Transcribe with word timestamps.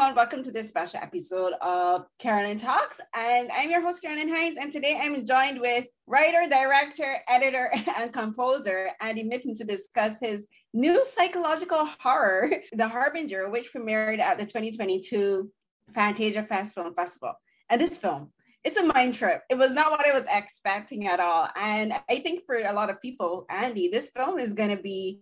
everyone. 0.00 0.14
Welcome 0.14 0.42
to 0.44 0.50
this 0.50 0.68
special 0.68 0.98
episode 1.02 1.52
of 1.60 2.06
Carolyn 2.18 2.56
Talks. 2.56 3.00
And 3.14 3.50
I'm 3.52 3.70
your 3.70 3.80
host, 3.80 4.00
Carolyn 4.00 4.28
Hinds. 4.28 4.56
And 4.56 4.72
today 4.72 4.98
I'm 5.00 5.26
joined 5.26 5.60
with 5.60 5.86
writer, 6.06 6.48
director, 6.48 7.16
editor, 7.28 7.70
and 7.98 8.12
composer 8.12 8.90
Andy 9.00 9.24
Mitton 9.24 9.54
to 9.56 9.64
discuss 9.64 10.18
his 10.18 10.48
new 10.72 11.04
psychological 11.04 11.88
horror, 12.00 12.50
The 12.72 12.88
Harbinger, 12.88 13.50
which 13.50 13.72
premiered 13.72 14.20
at 14.20 14.38
the 14.38 14.46
2022 14.46 15.50
Fantasia 15.94 16.42
Film 16.42 16.94
Festival. 16.94 17.34
And 17.68 17.80
this 17.80 17.98
film, 17.98 18.30
it's 18.64 18.76
a 18.76 18.84
mind 18.84 19.14
trip. 19.14 19.42
It 19.48 19.56
was 19.56 19.72
not 19.72 19.90
what 19.90 20.06
I 20.06 20.12
was 20.12 20.26
expecting 20.30 21.06
at 21.06 21.20
all. 21.20 21.48
And 21.56 21.94
I 22.08 22.18
think 22.20 22.44
for 22.44 22.56
a 22.56 22.72
lot 22.72 22.90
of 22.90 23.00
people, 23.00 23.46
Andy, 23.48 23.88
this 23.88 24.10
film 24.10 24.38
is 24.38 24.52
gonna 24.52 24.80
be 24.80 25.20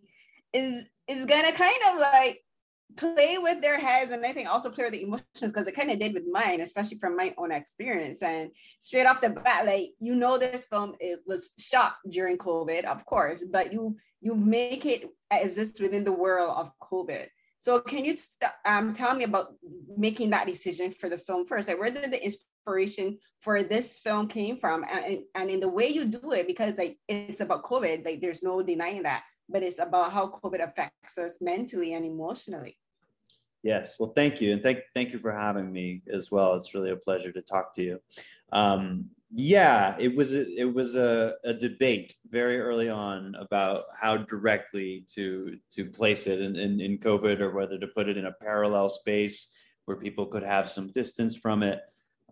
is 0.53 0.85
is 1.07 1.25
gonna 1.27 1.53
kind 1.53 1.77
of 1.91 1.99
like 1.99 2.43
play 2.97 3.39
with 3.39 3.61
their 3.61 3.79
heads 3.79 4.11
and 4.11 4.25
I 4.25 4.33
think 4.33 4.49
also 4.49 4.71
play 4.71 4.85
with 4.85 4.95
the 4.95 5.03
emotions 5.03 5.25
because 5.41 5.69
it 5.69 5.77
kind 5.77 5.91
of 5.91 5.99
did 6.01 6.15
with 6.15 6.25
mine, 6.31 6.61
especially 6.61 6.99
from 6.99 7.17
my 7.17 7.35
own 7.39 7.53
experience. 7.53 8.23
And 8.23 8.51
straight 8.81 9.07
off 9.07 9.21
the 9.21 9.31
bat, 9.31 9.67
like 9.67 9.91
you 10.01 10.15
know, 10.15 10.39
this 10.39 10.67
film 10.67 10.95
it 10.99 11.21
was 11.27 11.51
shot 11.59 11.95
during 12.09 12.39
COVID, 12.39 12.85
of 12.85 13.05
course, 13.07 13.45
but 13.49 13.73
you 13.73 13.97
you 14.21 14.35
make 14.35 14.85
it 14.85 15.09
exist 15.31 15.81
within 15.81 16.03
the 16.03 16.13
world 16.13 16.57
of 16.57 16.73
COVID. 16.81 17.29
So 17.61 17.81
can 17.81 18.05
you 18.05 18.17
st- 18.17 18.53
um, 18.65 18.95
tell 18.95 19.15
me 19.15 19.25
about 19.25 19.55
making 19.97 20.31
that 20.31 20.47
decision 20.47 20.93
for 20.93 21.09
the 21.09 21.19
film 21.19 21.47
first? 21.47 21.69
Like 21.69 21.79
where 21.79 21.91
did 21.91 22.13
the 22.13 22.25
inspiration 22.69 23.19
for 23.41 23.63
this 23.63 23.99
film 23.99 24.29
came 24.29 24.59
from, 24.59 24.85
and, 24.91 25.21
and 25.35 25.51
in 25.51 25.61
the 25.61 25.69
way 25.69 25.89
you 25.89 26.05
do 26.05 26.33
it, 26.33 26.47
because 26.47 26.77
like 26.77 26.99
it's 27.09 27.41
about 27.41 27.65
COVID, 27.65 28.05
like 28.05 28.21
there's 28.21 28.43
no 28.43 28.63
denying 28.63 29.03
that 29.03 29.23
but 29.49 29.63
it's 29.63 29.79
about 29.79 30.13
how 30.13 30.29
COVID 30.43 30.63
affects 30.63 31.19
us 31.19 31.39
mentally 31.41 31.95
and 31.95 32.05
emotionally. 32.05 32.77
Yes, 33.63 33.97
well, 33.99 34.13
thank 34.15 34.41
you, 34.41 34.53
and 34.53 34.63
thank 34.63 34.81
thank 34.95 35.13
you 35.13 35.19
for 35.19 35.33
having 35.33 35.73
me 35.73 36.03
as 36.11 36.31
well. 36.31 36.55
It's 36.55 36.75
really 36.75 36.91
a 36.91 36.97
pleasure 36.97 37.33
to 37.33 37.43
talk 37.43 37.75
to 37.75 37.83
you. 37.83 38.01
Um, 38.53 39.07
yeah, 39.35 39.97
it 39.99 40.15
was 40.15 40.35
a, 40.35 40.49
it 40.59 40.73
was 40.73 40.95
a, 40.95 41.35
a 41.45 41.53
debate 41.53 42.15
very 42.31 42.61
early 42.61 42.89
on 42.89 43.35
about 43.35 43.85
how 44.01 44.17
directly 44.17 45.05
to 45.15 45.59
to 45.73 45.87
place 45.87 46.27
it 46.27 46.41
in, 46.41 46.57
in, 46.57 46.81
in 46.81 46.99
COVID 46.99 47.41
or 47.41 47.51
whether 47.51 47.79
to 47.79 47.89
put 47.89 48.09
it 48.09 48.17
in 48.17 48.27
a 48.27 48.33
parallel 48.33 48.89
space 48.89 49.53
where 49.87 49.97
people 49.97 50.27
could 50.27 50.45
have 50.45 50.69
some 50.69 50.93
distance 50.93 51.37
from 51.37 51.63
it. 51.63 51.81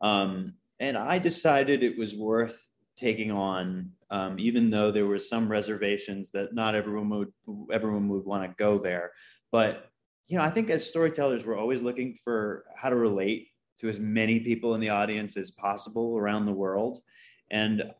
Um, 0.00 0.54
and 0.80 0.96
I 0.96 1.18
decided 1.18 1.82
it 1.82 1.98
was 1.98 2.14
worth 2.14 2.68
taking 2.96 3.30
on, 3.30 3.90
um, 4.10 4.38
even 4.38 4.70
though 4.70 4.90
there 4.90 5.06
were 5.06 5.18
some 5.18 5.48
reservations 5.48 6.30
that 6.30 6.54
not 6.54 6.74
everyone 6.74 7.08
would 7.10 7.32
everyone 7.72 8.08
would 8.08 8.24
want 8.24 8.42
to 8.42 8.54
go 8.56 8.78
there. 8.78 9.12
But 9.52 9.90
you 10.28 10.36
know, 10.36 10.44
I 10.44 10.50
think 10.50 10.70
as 10.70 10.86
storytellers, 10.86 11.46
we're 11.46 11.58
always 11.58 11.82
looking 11.82 12.14
for 12.14 12.64
how 12.74 12.90
to 12.90 12.96
relate 12.96 13.48
to 13.78 13.88
as 13.88 13.98
many 13.98 14.40
people 14.40 14.74
in 14.74 14.80
the 14.80 14.88
audience 14.88 15.36
as 15.36 15.50
possible 15.50 16.16
around 16.16 16.46
the 16.46 16.52
world. 16.52 17.00
And 17.50 17.92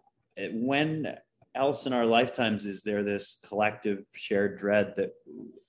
when 0.53 1.17
else 1.55 1.87
in 1.87 1.93
our 1.93 2.05
lifetimes 2.05 2.65
is 2.65 2.83
there 2.83 3.03
this 3.03 3.39
collective 3.47 4.05
shared 4.13 4.59
dread 4.59 4.95
that 4.97 5.13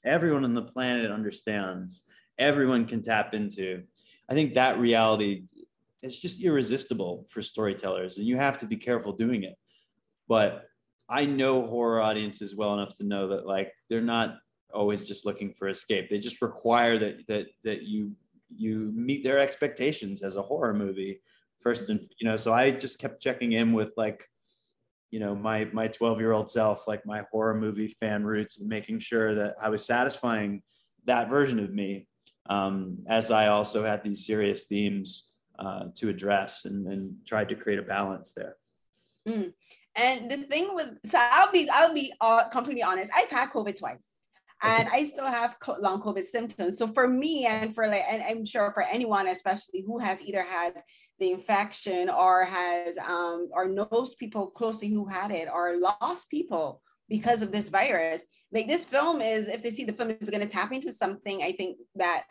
everyone 0.03 0.43
on 0.43 0.53
the 0.53 0.63
planet 0.63 1.11
understands, 1.11 2.03
everyone 2.39 2.85
can 2.85 3.01
tap 3.01 3.33
into? 3.33 3.83
I 4.29 4.33
think 4.33 4.53
that 4.53 4.79
reality 4.79 5.43
it's 6.07 6.19
just 6.19 6.41
irresistible 6.41 7.25
for 7.29 7.41
storytellers 7.41 8.17
and 8.17 8.27
you 8.27 8.37
have 8.37 8.57
to 8.57 8.65
be 8.65 8.77
careful 8.77 9.13
doing 9.13 9.43
it. 9.43 9.55
But 10.27 10.63
i 11.09 11.25
know 11.25 11.65
horror 11.65 12.01
audiences 12.01 12.53
well 12.53 12.73
enough 12.73 12.93
to 12.95 13.05
know 13.05 13.29
that 13.29 13.45
like 13.45 13.71
they're 13.89 14.01
not 14.01 14.35
always 14.73 15.03
just 15.03 15.25
looking 15.25 15.53
for 15.53 15.69
escape. 15.69 16.09
They 16.09 16.19
just 16.19 16.41
require 16.41 16.97
that 16.99 17.27
that 17.27 17.47
that 17.63 17.83
you 17.83 18.11
you 18.55 18.91
meet 18.95 19.23
their 19.23 19.39
expectations 19.39 20.23
as 20.23 20.35
a 20.35 20.41
horror 20.41 20.73
movie 20.73 21.21
first 21.61 21.89
and 21.89 21.99
you 22.19 22.27
know 22.29 22.37
so 22.37 22.53
i 22.53 22.71
just 22.71 22.97
kept 22.97 23.21
checking 23.21 23.51
in 23.53 23.73
with 23.73 23.91
like 23.97 24.25
you 25.11 25.19
know 25.19 25.35
my 25.35 25.65
my 25.73 25.87
12 25.87 26.19
year 26.19 26.31
old 26.31 26.49
self 26.49 26.87
like 26.87 27.05
my 27.05 27.23
horror 27.29 27.55
movie 27.55 27.89
fan 27.89 28.23
roots 28.23 28.59
and 28.59 28.69
making 28.69 28.99
sure 28.99 29.35
that 29.35 29.55
i 29.61 29.67
was 29.67 29.85
satisfying 29.85 30.61
that 31.05 31.29
version 31.29 31.59
of 31.59 31.73
me. 31.73 32.07
Um, 32.49 32.99
as 33.07 33.29
i 33.31 33.47
also 33.47 33.83
had 33.83 34.03
these 34.03 34.25
serious 34.25 34.65
themes 34.65 35.33
uh, 35.59 35.85
to 35.95 36.09
address 36.09 36.65
and, 36.65 36.87
and 36.87 37.15
tried 37.25 37.49
to 37.49 37.55
create 37.55 37.79
a 37.79 37.83
balance 37.83 38.33
there. 38.33 38.55
Mm. 39.27 39.53
And 39.95 40.29
the 40.29 40.37
thing 40.37 40.69
with 40.73 40.89
so 41.05 41.17
I'll 41.19 41.51
be 41.51 41.69
I'll 41.69 41.93
be 41.93 42.13
uh, 42.21 42.47
completely 42.49 42.83
honest. 42.83 43.11
I've 43.15 43.31
had 43.31 43.49
COVID 43.49 43.77
twice, 43.79 44.15
and 44.61 44.87
I 44.91 45.03
still 45.03 45.25
have 45.25 45.57
long 45.79 46.01
COVID 46.01 46.23
symptoms. 46.23 46.77
So 46.77 46.87
for 46.87 47.07
me 47.07 47.45
and 47.45 47.73
for 47.73 47.87
like, 47.87 48.05
and 48.07 48.21
I'm 48.21 48.45
sure 48.45 48.71
for 48.73 48.83
anyone, 48.83 49.27
especially 49.27 49.81
who 49.81 49.97
has 49.97 50.21
either 50.21 50.43
had 50.43 50.73
the 51.19 51.31
infection 51.31 52.09
or 52.09 52.45
has 52.45 52.95
um 52.99 53.49
or 53.51 53.67
knows 53.67 54.13
people 54.15 54.51
closely 54.51 54.87
who 54.87 55.07
had 55.07 55.31
it 55.31 55.49
or 55.51 55.77
lost 55.77 56.29
people 56.29 56.81
because 57.09 57.41
of 57.41 57.51
this 57.51 57.69
virus. 57.69 58.21
Like 58.51 58.67
this 58.67 58.85
film 58.85 59.21
is, 59.21 59.47
if 59.47 59.63
they 59.63 59.71
see 59.71 59.83
the 59.83 59.93
film 59.93 60.11
is 60.21 60.29
going 60.29 60.45
to 60.45 60.47
tap 60.47 60.71
into 60.71 60.91
something, 60.93 61.41
I 61.41 61.51
think 61.51 61.79
that 61.95 62.23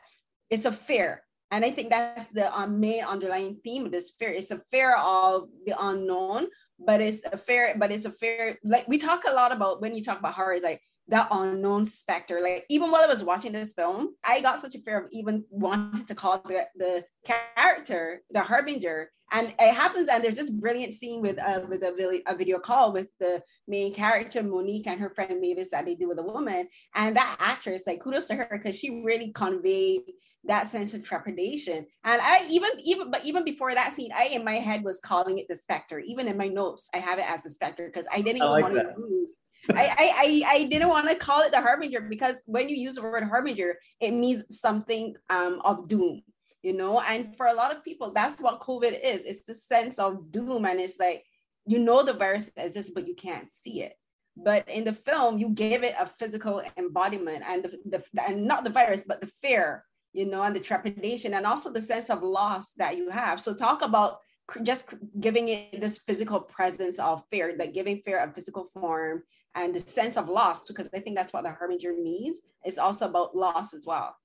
it's 0.50 0.64
a 0.64 0.72
fear 0.72 1.22
and 1.51 1.65
I 1.65 1.71
think 1.71 1.91
that's 1.91 2.27
the 2.27 2.55
um, 2.57 2.81
main 2.81 3.05
underlying 3.05 3.59
theme 3.62 3.87
of 3.87 3.93
this 3.93 4.12
fear. 4.19 4.31
It's 4.31 4.51
a 4.51 4.61
fear 4.71 4.97
of 4.97 5.49
the 5.65 5.75
unknown, 5.81 6.49
but 6.79 7.01
it's 7.01 7.23
a 7.25 7.39
fear, 7.39 7.75
but 7.79 7.93
it's 7.93 8.05
a 8.05 8.11
fear. 8.11 8.59
Like 8.65 8.89
we 8.89 8.99
talk 8.99 9.23
a 9.29 9.33
lot 9.33 9.53
about 9.53 9.81
when 9.81 9.95
you 9.95 10.03
talk 10.03 10.19
about 10.19 10.35
horror, 10.35 10.55
is 10.55 10.65
like 10.65 10.83
that 11.09 11.29
unknown 11.31 11.87
specter. 11.87 12.41
Like 12.41 12.67
even 12.69 12.91
while 12.91 13.05
I 13.05 13.06
was 13.06 13.23
watching 13.23 13.53
this 13.53 13.73
film, 13.73 14.15
I 14.25 14.41
got 14.41 14.59
such 14.59 14.75
a 14.75 14.81
fear 14.81 14.99
of 14.99 15.09
even 15.12 15.45
wanting 15.51 16.05
to 16.06 16.15
call 16.15 16.39
the, 16.45 16.67
the 16.75 17.05
character 17.25 18.23
the 18.31 18.43
harbinger. 18.43 19.11
And 19.33 19.53
it 19.59 19.75
happens, 19.75 20.09
and 20.09 20.23
there's 20.23 20.37
this 20.37 20.51
brilliant 20.51 20.95
scene 20.95 21.21
with 21.21 21.39
uh, 21.39 21.62
with 21.69 21.83
a, 21.83 22.23
a 22.27 22.37
video 22.37 22.61
call 22.61 22.93
with 22.93 23.09
the 23.19 23.43
main 23.67 23.93
character 23.93 24.41
Monique 24.41 24.87
and 24.87 25.01
her 25.01 25.11
friend 25.11 25.41
Mavis 25.41 25.71
that 25.71 25.85
they 25.85 25.97
do 25.97 26.09
with 26.09 26.21
a 26.21 26.23
woman. 26.23 26.69
And 26.95 27.17
that 27.17 27.37
actress, 27.41 27.89
like 27.89 28.01
kudos 28.01 28.29
to 28.29 28.37
her, 28.37 28.49
because 28.51 28.77
she 28.77 29.03
really 29.05 29.33
conveyed 29.33 30.03
that 30.47 30.67
sense 30.67 30.95
of 30.95 31.03
trepidation. 31.03 31.87
And 32.05 32.21
I 32.23 32.47
even 32.51 32.71
even 32.84 33.11
but 33.11 33.25
even 33.25 33.45
before 33.45 33.75
that 33.75 33.93
scene, 33.93 34.11
I 34.15 34.27
in 34.27 34.45
my 34.45 34.55
head 34.55 34.84
was 34.84 35.01
calling 35.01 35.39
it 35.39 35.47
the 35.49 35.57
specter. 35.57 35.99
Even 35.99 36.29
in 36.29 36.37
my 36.37 36.49
notes, 36.49 36.89
I 36.95 36.99
have 36.99 37.19
it 37.19 37.29
as 37.29 37.43
the 37.43 37.51
specter 37.51 37.87
because 37.87 38.07
I 38.12 38.21
didn't 38.21 38.39
even 38.39 38.51
like 38.51 38.62
want 38.62 38.75
to 38.75 38.95
use. 38.99 39.37
I, 39.75 39.91
I 39.99 40.43
I 40.47 40.65
didn't 40.65 40.89
want 40.89 41.09
to 41.09 41.17
call 41.17 41.43
it 41.43 41.51
the 41.51 41.61
harbinger 41.61 42.01
because 42.01 42.41
when 42.47 42.69
you 42.69 42.77
use 42.77 42.95
the 42.95 43.03
word 43.03 43.25
harbinger, 43.25 43.77
it 44.01 44.12
means 44.12 44.61
something 44.61 45.17
um, 45.29 45.61
of 45.65 45.89
doom, 45.89 46.23
you 46.62 46.73
know. 46.73 47.01
And 47.01 47.37
for 47.37 47.47
a 47.47 47.55
lot 47.55 47.75
of 47.75 47.85
people, 47.85 48.12
that's 48.12 48.41
what 48.41 48.61
COVID 48.61 49.01
is. 49.03 49.25
It's 49.25 49.45
the 49.45 49.55
sense 49.55 49.99
of 49.99 50.31
doom, 50.31 50.65
and 50.65 50.81
it's 50.81 50.99
like 51.01 51.25
you 51.67 51.79
know 51.79 52.05
the 52.05 52.12
virus 52.12 52.51
exists, 52.56 52.93
but 52.95 53.09
you 53.09 53.15
can't 53.15 53.51
see 53.51 53.83
it 53.83 53.95
but 54.37 54.69
in 54.69 54.85
the 54.85 54.93
film 54.93 55.39
you 55.39 55.49
give 55.49 55.83
it 55.83 55.95
a 55.99 56.06
physical 56.06 56.62
embodiment 56.77 57.43
and 57.47 57.65
the, 57.65 58.03
the, 58.12 58.23
and 58.29 58.45
not 58.45 58.65
the 58.65 58.71
virus 58.71 59.03
but 59.06 59.21
the 59.21 59.27
fear 59.27 59.83
you 60.16 60.25
know, 60.25 60.43
and 60.43 60.56
the 60.56 60.60
trepidation 60.60 61.34
and 61.34 61.47
also 61.47 61.71
the 61.71 61.81
sense 61.81 62.09
of 62.09 62.22
loss 62.22 62.72
that 62.72 62.97
you 62.97 63.10
have. 63.10 63.38
So 63.38 63.53
talk 63.53 63.82
about 63.82 64.21
just 64.62 64.87
giving 65.21 65.50
it 65.50 65.78
this 65.81 65.99
physical 65.99 66.41
presence 66.41 66.99
of 66.99 67.22
fear, 67.31 67.54
like 67.59 67.75
giving 67.75 68.00
fear 68.00 68.25
a 68.25 68.32
physical 68.32 68.65
form 68.65 69.22
and 69.55 69.75
the 69.75 69.81
sense 69.81 70.16
of 70.16 70.31
loss, 70.31 70.69
because 70.69 70.88
I 70.94 71.00
think 71.00 71.16
that's 71.16 71.34
what 71.34 71.43
the 71.43 71.50
harbinger 71.53 71.93
means. 71.93 72.41
It's 72.65 72.78
also 72.78 73.06
about 73.06 73.37
loss 73.37 73.75
as 73.75 73.84
well. 73.87 74.16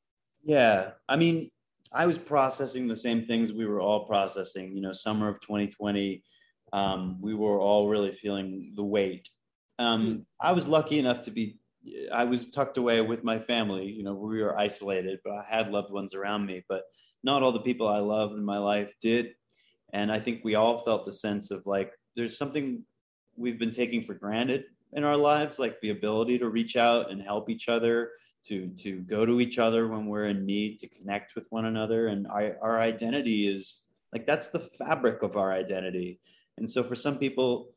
Yeah. 0.43 0.91
I 1.09 1.17
mean, 1.17 1.51
I 1.91 2.05
was 2.05 2.17
processing 2.17 2.87
the 2.87 2.95
same 2.95 3.25
things 3.25 3.51
we 3.51 3.65
were 3.65 3.81
all 3.81 4.05
processing, 4.05 4.73
you 4.73 4.81
know, 4.81 4.93
summer 4.93 5.27
of 5.27 5.41
2020. 5.41 6.23
Um, 6.71 7.17
we 7.19 7.33
were 7.33 7.59
all 7.59 7.89
really 7.89 8.13
feeling 8.13 8.71
the 8.75 8.83
weight. 8.83 9.27
Um, 9.77 10.01
mm-hmm. 10.01 10.19
I 10.39 10.53
was 10.53 10.69
lucky 10.69 10.99
enough 10.99 11.21
to 11.23 11.31
be 11.31 11.57
I 12.13 12.23
was 12.23 12.49
tucked 12.49 12.77
away 12.77 13.01
with 13.01 13.23
my 13.23 13.39
family. 13.39 13.89
You 13.89 14.03
know, 14.03 14.13
we 14.13 14.41
were 14.41 14.57
isolated, 14.57 15.19
but 15.23 15.33
I 15.33 15.45
had 15.47 15.71
loved 15.71 15.91
ones 15.91 16.13
around 16.13 16.45
me. 16.45 16.63
But 16.69 16.83
not 17.23 17.43
all 17.43 17.51
the 17.51 17.61
people 17.61 17.87
I 17.87 17.99
love 17.99 18.31
in 18.31 18.43
my 18.43 18.57
life 18.57 18.93
did. 19.01 19.33
And 19.93 20.11
I 20.11 20.19
think 20.19 20.43
we 20.43 20.55
all 20.55 20.79
felt 20.79 21.07
a 21.07 21.11
sense 21.11 21.51
of 21.51 21.65
like 21.65 21.91
there's 22.15 22.37
something 22.37 22.83
we've 23.35 23.59
been 23.59 23.71
taking 23.71 24.01
for 24.01 24.13
granted 24.13 24.65
in 24.93 25.03
our 25.03 25.17
lives, 25.17 25.59
like 25.59 25.79
the 25.81 25.89
ability 25.89 26.37
to 26.39 26.49
reach 26.49 26.75
out 26.75 27.11
and 27.11 27.21
help 27.21 27.49
each 27.49 27.69
other, 27.69 28.11
to 28.43 28.69
to 28.77 28.99
go 29.01 29.25
to 29.25 29.41
each 29.41 29.59
other 29.59 29.87
when 29.87 30.07
we're 30.07 30.27
in 30.27 30.45
need, 30.45 30.79
to 30.79 30.87
connect 30.87 31.35
with 31.35 31.47
one 31.51 31.65
another. 31.65 32.07
And 32.07 32.27
our, 32.27 32.57
our 32.61 32.79
identity 32.79 33.47
is 33.47 33.83
like 34.13 34.25
that's 34.25 34.47
the 34.47 34.59
fabric 34.59 35.23
of 35.23 35.37
our 35.37 35.51
identity. 35.51 36.19
And 36.57 36.69
so 36.69 36.83
for 36.83 36.95
some 36.95 37.17
people, 37.17 37.70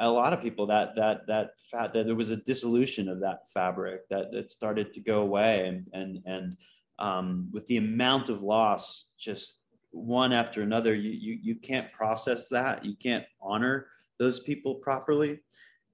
a 0.00 0.10
lot 0.10 0.32
of 0.32 0.40
people 0.40 0.66
that 0.66 0.96
that 0.96 1.26
that 1.26 1.50
fat 1.70 1.92
that 1.92 2.06
there 2.06 2.14
was 2.14 2.30
a 2.30 2.36
dissolution 2.38 3.08
of 3.08 3.20
that 3.20 3.48
fabric 3.52 4.08
that 4.08 4.32
that 4.32 4.50
started 4.50 4.92
to 4.94 5.00
go 5.00 5.20
away 5.20 5.66
and 5.66 5.86
and 5.92 6.22
and 6.26 6.56
um, 6.98 7.48
with 7.52 7.66
the 7.66 7.76
amount 7.76 8.28
of 8.28 8.42
loss 8.42 9.10
just 9.18 9.60
one 9.90 10.32
after 10.32 10.62
another, 10.62 10.94
you 10.94 11.10
you 11.10 11.38
you 11.42 11.54
can't 11.54 11.92
process 11.92 12.48
that. 12.48 12.84
You 12.84 12.96
can't 12.96 13.24
honor 13.40 13.86
those 14.18 14.40
people 14.40 14.76
properly, 14.76 15.40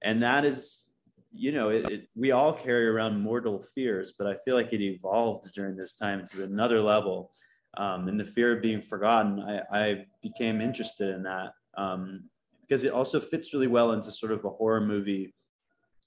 and 0.03 0.21
that 0.23 0.45
is 0.45 0.87
you 1.33 1.51
know, 1.51 1.69
it, 1.69 1.89
it, 1.89 2.09
we 2.15 2.31
all 2.31 2.53
carry 2.53 2.87
around 2.87 3.21
mortal 3.21 3.63
fears, 3.73 4.13
but 4.17 4.27
I 4.27 4.35
feel 4.43 4.55
like 4.55 4.73
it 4.73 4.81
evolved 4.81 5.51
during 5.53 5.77
this 5.77 5.93
time 5.93 6.25
to 6.27 6.43
another 6.43 6.81
level. 6.81 7.31
Um, 7.77 8.09
and 8.09 8.19
the 8.19 8.25
fear 8.25 8.55
of 8.55 8.61
being 8.61 8.81
forgotten, 8.81 9.39
I, 9.39 9.61
I 9.71 10.05
became 10.21 10.59
interested 10.59 11.15
in 11.15 11.23
that 11.23 11.53
um, 11.77 12.25
because 12.71 12.85
it 12.85 12.93
also 12.93 13.19
fits 13.19 13.53
really 13.53 13.67
well 13.67 13.91
into 13.91 14.09
sort 14.09 14.31
of 14.31 14.45
a 14.45 14.49
horror 14.49 14.79
movie 14.79 15.35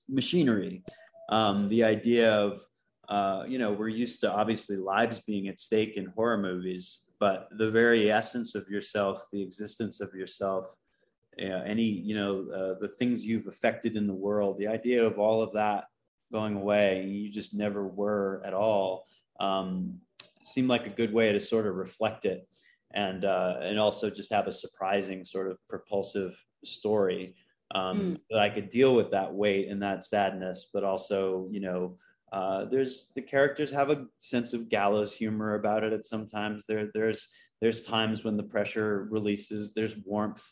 machinery. 0.08 0.82
Um, 1.28 1.68
the 1.68 1.84
idea 1.84 2.32
of, 2.32 2.62
uh, 3.10 3.44
you 3.46 3.58
know, 3.58 3.70
we're 3.70 3.88
used 3.88 4.22
to 4.22 4.32
obviously 4.32 4.78
lives 4.78 5.20
being 5.20 5.48
at 5.48 5.60
stake 5.60 5.98
in 5.98 6.06
horror 6.06 6.38
movies, 6.38 7.02
but 7.20 7.48
the 7.58 7.70
very 7.70 8.10
essence 8.10 8.54
of 8.54 8.66
yourself, 8.70 9.26
the 9.30 9.42
existence 9.42 10.00
of 10.00 10.14
yourself, 10.14 10.64
uh, 11.38 11.62
any 11.66 11.82
you 11.82 12.14
know 12.14 12.46
uh, 12.54 12.78
the 12.80 12.86
things 12.86 13.26
you've 13.26 13.48
affected 13.48 13.96
in 13.96 14.06
the 14.06 14.14
world 14.14 14.56
the 14.56 14.68
idea 14.68 15.04
of 15.04 15.18
all 15.18 15.42
of 15.42 15.52
that 15.52 15.86
going 16.32 16.54
away 16.54 17.02
you 17.06 17.28
just 17.28 17.52
never 17.52 17.88
were 17.88 18.40
at 18.44 18.54
all 18.54 19.04
um, 19.40 19.98
seemed 20.44 20.68
like 20.68 20.86
a 20.86 20.90
good 20.90 21.12
way 21.12 21.32
to 21.32 21.40
sort 21.40 21.66
of 21.66 21.74
reflect 21.74 22.24
it 22.24 22.46
and 22.94 23.24
uh, 23.24 23.56
and 23.62 23.80
also 23.80 24.08
just 24.08 24.32
have 24.32 24.46
a 24.46 24.52
surprising 24.52 25.24
sort 25.24 25.50
of 25.50 25.58
propulsive 25.68 26.40
story 26.66 27.34
um, 27.74 28.00
mm. 28.00 28.20
that 28.30 28.40
I 28.40 28.50
could 28.50 28.70
deal 28.70 28.94
with 28.94 29.10
that 29.10 29.32
weight 29.32 29.68
and 29.68 29.82
that 29.82 30.04
sadness, 30.04 30.70
but 30.72 30.84
also 30.84 31.48
you 31.50 31.60
know 31.60 31.96
uh, 32.32 32.64
there's 32.64 33.08
the 33.14 33.22
characters 33.22 33.70
have 33.70 33.90
a 33.90 34.06
sense 34.18 34.52
of 34.52 34.68
gallows 34.68 35.16
humor 35.16 35.54
about 35.54 35.84
it. 35.84 35.92
At 35.92 36.04
sometimes 36.04 36.64
there 36.66 36.90
there's 36.92 37.28
there's 37.60 37.84
times 37.84 38.24
when 38.24 38.36
the 38.36 38.42
pressure 38.42 39.06
releases. 39.10 39.72
There's 39.72 39.96
warmth 40.04 40.44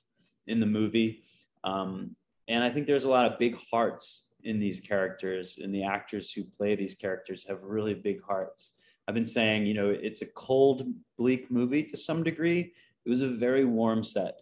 in 0.47 0.61
the 0.61 0.67
movie. 0.67 1.25
Um, 1.65 2.17
and 2.49 2.63
I 2.63 2.71
think 2.71 2.87
there's 2.87 3.05
a 3.05 3.09
lot 3.09 3.31
of 3.31 3.39
big 3.39 3.57
hearts 3.71 4.29
in 4.45 4.59
these 4.59 4.81
characters, 4.81 5.59
and 5.63 5.75
the 5.75 5.85
actors 5.85 6.33
who 6.33 6.45
play 6.45 6.75
these 6.75 6.95
characters 6.95 7.45
have 7.49 7.63
really 7.63 7.95
big 7.95 8.23
hearts. 8.23 8.75
I've 9.07 9.15
been 9.15 9.27
saying, 9.27 9.67
you 9.67 9.75
know, 9.75 9.91
it's 9.91 10.23
a 10.23 10.27
cold, 10.27 10.87
bleak 11.17 11.51
movie 11.51 11.85
to 11.85 11.97
some 11.97 12.23
degree. 12.23 12.73
It 13.05 13.09
was 13.09 13.23
a 13.23 13.29
very 13.29 13.65
warm 13.65 14.05
set. 14.05 14.41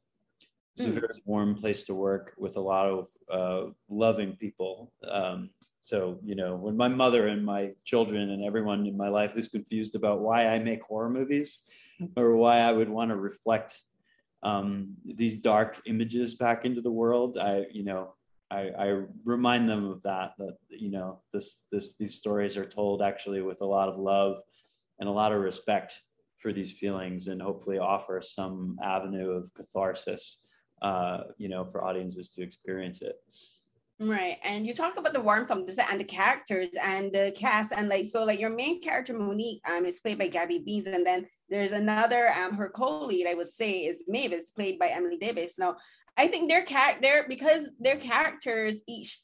It's 0.81 0.89
mm. 0.89 0.93
a 0.93 0.95
hmm. 0.95 1.01
very 1.01 1.23
warm 1.27 1.55
place 1.57 1.85
to 1.85 1.95
work 1.95 2.33
with 2.39 2.57
a 2.57 2.61
lot 2.61 2.87
of 2.87 3.09
uh, 3.31 3.71
loving 3.91 4.37
people. 4.37 4.93
Um, 5.07 5.51
so, 5.79 6.19
you 6.25 6.35
know, 6.35 6.57
when 6.57 6.77
my 6.77 6.89
mother 6.89 7.29
and 7.29 7.45
my 7.45 7.73
children 7.85 8.31
and 8.31 8.43
everyone 8.43 8.87
in 8.87 8.97
my 8.97 9.09
life 9.09 9.33
who's 9.33 9.49
confused 9.49 9.95
about 9.95 10.21
why 10.21 10.47
I 10.47 10.59
make 10.59 10.83
horror 10.83 11.11
movies 11.11 11.65
or 12.17 12.37
why 12.37 12.59
I 12.59 12.73
would 12.73 12.89
want 12.89 13.11
to 13.11 13.17
reflect 13.17 13.83
um, 14.43 14.95
these 15.05 15.37
dark 15.37 15.83
images 15.87 16.35
back 16.35 16.65
into 16.65 16.81
the 16.81 16.91
world, 16.91 17.37
I, 17.37 17.67
you 17.71 17.85
know, 17.85 18.15
I, 18.51 18.71
I 18.79 19.03
remind 19.25 19.69
them 19.69 19.85
of 19.85 20.03
that, 20.03 20.33
that, 20.39 20.57
you 20.71 20.91
know, 20.91 21.21
this, 21.33 21.65
this, 21.71 21.97
these 21.97 22.15
stories 22.15 22.57
are 22.57 22.65
told 22.65 23.03
actually 23.03 23.43
with 23.43 23.61
a 23.61 23.67
lot 23.67 23.89
of 23.89 23.99
love 23.99 24.41
and 24.99 25.09
a 25.09 25.13
lot 25.13 25.33
of 25.33 25.43
respect 25.43 26.01
for 26.39 26.53
these 26.53 26.73
feelings 26.73 27.29
and 27.29 27.41
hopefully 27.41 27.79
offer 27.79 28.21
some 28.23 28.79
avenue 28.83 29.31
of 29.31 29.53
catharsis, 29.55 30.39
uh, 30.83 31.23
you 31.39 31.49
know, 31.49 31.65
for 31.65 31.85
audiences 31.85 32.29
to 32.31 32.43
experience 32.43 33.03
it. 33.03 33.17
Right. 34.01 34.39
And 34.43 34.67
you 34.67 34.75
talk 34.75 34.97
about 34.97 35.13
the 35.13 35.21
warmth 35.21 35.49
from 35.49 35.67
this 35.67 35.79
and 35.79 36.01
the 36.01 36.05
characters 36.05 36.71
and 36.83 37.13
the 37.13 37.35
cast 37.37 37.73
and 37.77 37.91
like 37.91 38.07
so 38.07 38.25
like 38.25 38.41
your 38.41 38.49
main 38.49 38.81
character 38.81 39.13
Monique 39.13 39.61
um 39.69 39.85
is 39.85 40.01
played 40.01 40.19
by 40.19 40.29
Gabby 40.29 40.59
Beans 40.59 40.87
and 40.87 41.05
then 41.05 41.27
there's 41.51 41.73
another 41.73 42.33
um 42.33 42.55
her 42.55 42.71
co-lead 42.71 43.27
I 43.27 43.35
would 43.35 43.49
say 43.49 43.85
is 43.85 44.05
Mavis 44.09 44.53
played 44.53 44.79
by 44.79 44.89
Emily 44.89 45.19
Davis. 45.19 45.59
Now 45.59 45.77
I 46.17 46.29
think 46.29 46.49
their 46.49 46.63
character 46.63 47.27
because 47.29 47.69
their 47.79 47.97
characters 47.97 48.81
each 48.89 49.21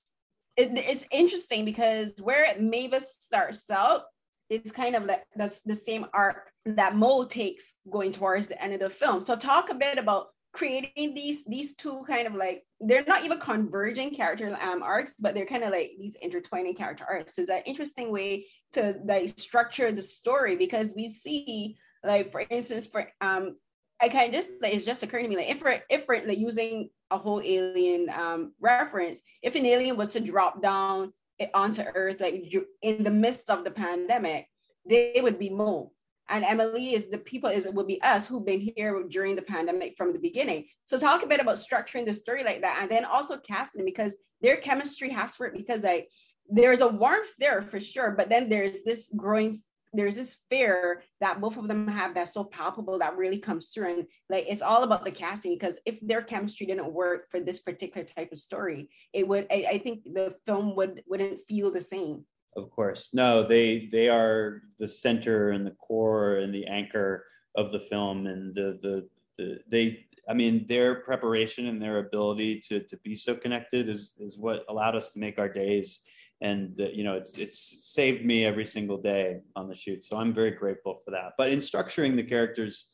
it, 0.59 0.73
it's 0.75 1.07
interesting 1.11 1.65
because 1.65 2.13
where 2.21 2.55
Mavis 2.61 3.17
starts 3.19 3.71
out 3.71 4.03
it's 4.51 4.71
kind 4.71 4.95
of 4.95 5.07
like 5.07 5.25
the, 5.37 5.59
the 5.65 5.75
same 5.75 6.05
arc 6.13 6.51
that 6.67 6.95
Mo 6.95 7.25
takes 7.25 7.73
going 7.91 8.13
towards 8.13 8.49
the 8.49 8.63
end 8.63 8.75
of 8.75 8.81
the 8.81 8.91
film. 8.91 9.25
So 9.25 9.37
talk 9.37 9.71
a 9.71 9.75
bit 9.75 9.99
about 9.99 10.29
creating 10.57 11.15
these 11.15 11.45
these 11.45 11.77
two 11.77 12.03
kind 12.09 12.27
of 12.27 12.35
like 12.35 12.65
they're 12.81 13.05
not 13.07 13.25
even 13.25 13.39
converging 13.39 14.11
character 14.11 14.57
um, 14.63 14.83
arcs, 14.83 15.15
but 15.21 15.35
they're 15.35 15.45
kind 15.45 15.63
of 15.63 15.71
like 15.71 15.93
these 15.99 16.17
intertwining 16.23 16.75
character 16.75 17.05
arcs. 17.09 17.37
So 17.37 17.43
it's 17.43 17.51
an 17.51 17.63
interesting 17.67 18.11
way 18.11 18.47
to 18.73 18.97
like 19.05 19.29
structure 19.39 19.93
the 19.93 20.03
story 20.03 20.57
because 20.57 20.95
we 20.97 21.09
see 21.09 21.77
like 22.03 22.33
for 22.33 22.43
instance 22.49 22.87
for 22.87 23.07
um 23.21 23.57
I 24.01 24.09
kind 24.09 24.29
of 24.29 24.35
just 24.35 24.51
like 24.63 24.73
it's 24.75 24.87
just 24.87 25.03
occurring 25.03 25.25
to 25.25 25.29
me 25.29 25.37
like 25.37 25.51
if 25.51 25.63
we're 25.63 25.83
if 25.91 26.07
we're 26.09 26.27
like 26.27 26.39
using 26.39 26.89
a 27.11 27.19
whole 27.19 27.43
alien 27.45 28.09
um 28.09 28.53
reference, 28.59 29.21
if 29.43 29.57
an 29.57 29.67
alien 29.67 29.97
was 29.99 30.15
to 30.15 30.21
drop 30.21 30.63
down 30.63 31.13
onto 31.53 31.83
Earth 31.83 32.21
like 32.21 32.51
in 32.81 33.05
the 33.05 33.11
midst 33.11 33.51
of 33.51 33.63
the 33.63 33.71
pandemic, 33.71 34.47
they 34.89 35.21
would 35.23 35.39
be 35.39 35.51
Mo 35.51 35.93
and 36.29 36.45
Emily 36.45 36.95
is 36.95 37.09
the 37.09 37.19
people 37.19 37.51
is 37.51 37.67
it 37.67 37.75
will 37.75 37.87
be 37.87 38.03
us 38.03 38.27
who've 38.27 38.45
been 38.45 38.61
here 38.61 39.05
during 39.09 39.37
the 39.37 39.43
pandemic 39.43 39.97
from 39.97 40.13
the 40.13 40.19
beginning. 40.19 40.67
So 40.85 40.99
talk 40.99 41.23
a 41.23 41.27
bit 41.27 41.41
about 41.41 41.57
structuring 41.57 42.07
the 42.07 42.15
story 42.15 42.43
like 42.45 42.63
that, 42.63 42.79
and 42.81 42.91
then 42.91 43.05
also 43.05 43.39
casting 43.39 43.85
because 43.85 44.17
their 44.41 44.57
chemistry 44.57 45.11
has 45.11 45.37
to 45.37 45.43
work 45.43 45.57
because 45.57 45.85
like 45.85 46.09
there's 46.49 46.81
a 46.81 46.89
warmth 46.89 47.35
there 47.39 47.63
for 47.63 47.81
sure, 47.81 48.13
but 48.13 48.29
then 48.29 48.49
there's 48.49 48.83
this 48.83 49.11
growing 49.17 49.61
there's 49.93 50.17
this 50.17 50.37
fear 50.51 51.03
that 51.21 51.41
both 51.41 51.57
of 51.57 51.69
them 51.69 51.89
have 51.89 52.15
that's 52.15 52.35
so 52.35 52.45
palpable 52.45 52.99
that 52.99 53.17
really 53.17 53.39
comes 53.39 53.69
through 53.69 53.93
and 53.93 54.07
like 54.29 54.45
it's 54.49 54.61
all 54.61 54.83
about 54.83 55.05
the 55.05 55.11
casting 55.11 55.55
because 55.55 55.79
if 55.87 55.99
their 56.03 56.23
chemistry 56.23 56.67
didn't 56.67 56.93
work 56.93 57.31
for 57.31 57.41
this 57.41 57.61
particular 57.61 58.05
type 58.05 58.31
of 58.33 58.39
story 58.39 58.91
it 59.13 59.27
would 59.27 59.47
i, 59.51 59.67
I 59.71 59.79
think 59.79 60.05
the 60.05 60.35
film 60.45 60.77
would 60.77 61.03
wouldn't 61.07 61.41
feel 61.49 61.71
the 61.71 61.81
same 61.81 62.25
of 62.57 62.71
course. 62.71 63.11
No, 63.13 63.47
they 63.47 63.87
they 63.93 64.09
are 64.09 64.63
the 64.79 64.89
center 64.89 65.51
and 65.51 65.67
the 65.67 65.73
core 65.73 66.37
and 66.37 66.55
the 66.55 66.67
anchor 66.67 67.25
of 67.55 67.73
the 67.73 67.81
film 67.81 68.27
and 68.27 68.55
the 68.55 68.79
the, 68.83 69.09
the 69.39 69.61
they 69.69 70.07
I 70.29 70.35
mean 70.35 70.67
their 70.67 70.97
preparation 70.97 71.67
and 71.67 71.81
their 71.81 71.99
ability 71.99 72.61
to 72.69 72.81
to 72.81 72.97
be 72.99 73.15
so 73.15 73.37
connected 73.37 73.89
is 73.89 74.15
is 74.19 74.39
what 74.39 74.65
allowed 74.69 74.97
us 74.97 75.13
to 75.13 75.19
make 75.19 75.39
our 75.39 75.49
days. 75.49 76.01
And 76.43 76.77
the, 76.77 76.95
you 76.95 77.05
know 77.05 77.15
it's 77.15 77.39
it's 77.39 77.87
saved 77.87 78.25
me 78.25 78.45
every 78.45 78.67
single 78.67 78.99
day 78.99 79.41
on 79.55 79.69
the 79.69 79.75
shoot. 79.75 80.05
So 80.05 80.17
i'm 80.17 80.35
very 80.35 80.51
grateful 80.51 81.01
for 81.05 81.11
that. 81.13 81.33
But 81.39 81.51
in 81.51 81.59
structuring 81.61 82.17
the 82.17 82.25
characters 82.25 82.91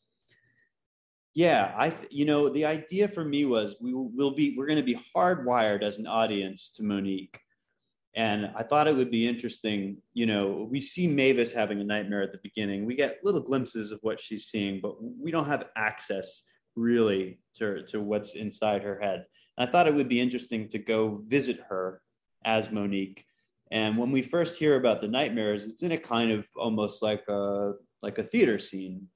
yeah 1.34 1.72
i 1.78 1.90
you 2.10 2.26
know 2.26 2.50
the 2.50 2.62
idea 2.62 3.08
for 3.08 3.24
me 3.24 3.46
was 3.46 3.76
we 3.80 3.94
will 3.94 4.32
be 4.32 4.54
we're 4.54 4.66
going 4.66 4.76
to 4.76 4.82
be 4.82 5.00
hardwired 5.16 5.82
as 5.82 5.96
an 5.96 6.06
audience 6.06 6.68
to 6.68 6.82
monique 6.82 7.40
and 8.14 8.50
I 8.54 8.62
thought 8.62 8.88
it 8.88 8.94
would 8.94 9.10
be 9.10 9.26
interesting. 9.26 9.96
You 10.12 10.26
know, 10.26 10.68
we 10.70 10.80
see 10.80 11.06
Mavis 11.06 11.52
having 11.52 11.80
a 11.80 11.84
nightmare 11.84 12.22
at 12.22 12.32
the 12.32 12.40
beginning. 12.42 12.84
We 12.84 12.94
get 12.94 13.24
little 13.24 13.40
glimpses 13.40 13.90
of 13.90 14.00
what 14.02 14.20
she's 14.20 14.46
seeing, 14.46 14.80
but 14.82 14.96
we 15.02 15.30
don't 15.30 15.46
have 15.46 15.68
access 15.76 16.42
really 16.76 17.38
to, 17.54 17.82
to 17.84 18.00
what's 18.00 18.34
inside 18.34 18.82
her 18.82 19.00
head. 19.00 19.24
And 19.56 19.68
I 19.68 19.72
thought 19.72 19.86
it 19.86 19.94
would 19.94 20.08
be 20.08 20.20
interesting 20.20 20.68
to 20.68 20.78
go 20.78 21.22
visit 21.26 21.60
her 21.68 22.02
as 22.44 22.70
Monique. 22.70 23.24
And 23.70 23.96
when 23.96 24.12
we 24.12 24.20
first 24.20 24.58
hear 24.58 24.76
about 24.76 25.00
the 25.00 25.08
nightmares, 25.08 25.66
it's 25.66 25.82
in 25.82 25.92
a 25.92 25.98
kind 25.98 26.30
of 26.30 26.46
almost 26.56 27.02
like 27.02 27.26
a 27.28 27.72
like 28.02 28.18
a 28.18 28.22
theater 28.22 28.58
scene. 28.58 29.08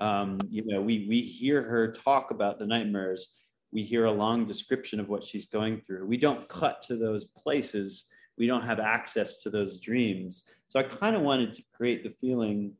Um, 0.00 0.38
you 0.48 0.62
know, 0.66 0.80
we 0.80 1.06
we 1.08 1.20
hear 1.20 1.62
her 1.62 1.90
talk 1.90 2.30
about 2.30 2.60
the 2.60 2.66
nightmares. 2.66 3.30
We 3.72 3.82
hear 3.82 4.04
a 4.04 4.12
long 4.12 4.44
description 4.44 5.00
of 5.00 5.08
what 5.08 5.24
she's 5.24 5.46
going 5.46 5.80
through. 5.80 6.06
We 6.06 6.16
don't 6.16 6.48
cut 6.48 6.82
to 6.82 6.96
those 6.96 7.24
places 7.24 8.06
we 8.38 8.46
don't 8.46 8.66
have 8.66 8.80
access 8.80 9.38
to 9.42 9.50
those 9.50 9.78
dreams. 9.78 10.44
So 10.68 10.80
I 10.80 10.82
kind 10.82 11.16
of 11.16 11.22
wanted 11.22 11.52
to 11.54 11.62
create 11.74 12.02
the 12.02 12.14
feeling 12.20 12.72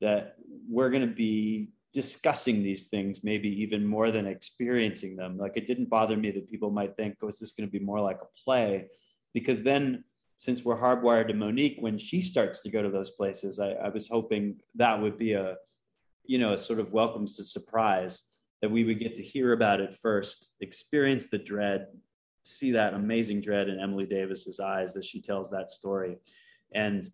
that 0.00 0.36
we're 0.68 0.90
going 0.90 1.06
to 1.08 1.14
be 1.14 1.70
discussing 1.92 2.62
these 2.62 2.88
things, 2.88 3.24
maybe 3.24 3.48
even 3.62 3.86
more 3.86 4.10
than 4.10 4.26
experiencing 4.26 5.16
them. 5.16 5.38
Like 5.38 5.56
it 5.56 5.66
didn't 5.66 5.88
bother 5.88 6.16
me 6.16 6.30
that 6.32 6.50
people 6.50 6.70
might 6.70 6.96
think, 6.96 7.16
oh, 7.22 7.28
is 7.28 7.38
this 7.38 7.52
going 7.52 7.66
to 7.68 7.78
be 7.78 7.84
more 7.84 8.00
like 8.00 8.18
a 8.22 8.42
play? 8.44 8.88
Because 9.32 9.62
then, 9.62 10.04
since 10.38 10.62
we're 10.62 10.78
hardwired 10.78 11.28
to 11.28 11.34
Monique, 11.34 11.78
when 11.80 11.96
she 11.96 12.20
starts 12.20 12.60
to 12.60 12.70
go 12.70 12.82
to 12.82 12.90
those 12.90 13.12
places, 13.12 13.58
I, 13.58 13.70
I 13.70 13.88
was 13.88 14.06
hoping 14.08 14.60
that 14.74 15.00
would 15.00 15.16
be 15.16 15.32
a, 15.32 15.56
you 16.26 16.36
know, 16.38 16.52
a 16.52 16.58
sort 16.58 16.78
of 16.78 16.92
welcomes 16.92 17.36
to 17.36 17.44
surprise 17.44 18.22
that 18.60 18.70
we 18.70 18.84
would 18.84 18.98
get 18.98 19.14
to 19.14 19.22
hear 19.22 19.52
about 19.52 19.80
it 19.80 19.96
first, 20.02 20.54
experience 20.60 21.28
the 21.28 21.38
dread, 21.38 21.86
see 22.46 22.70
that 22.72 22.94
amazing 22.94 23.40
dread 23.40 23.68
in 23.68 23.80
Emily 23.80 24.06
Davis's 24.06 24.60
eyes 24.60 24.96
as 24.96 25.04
she 25.04 25.20
tells 25.20 25.50
that 25.50 25.70
story. 25.70 26.16
And 26.72 27.08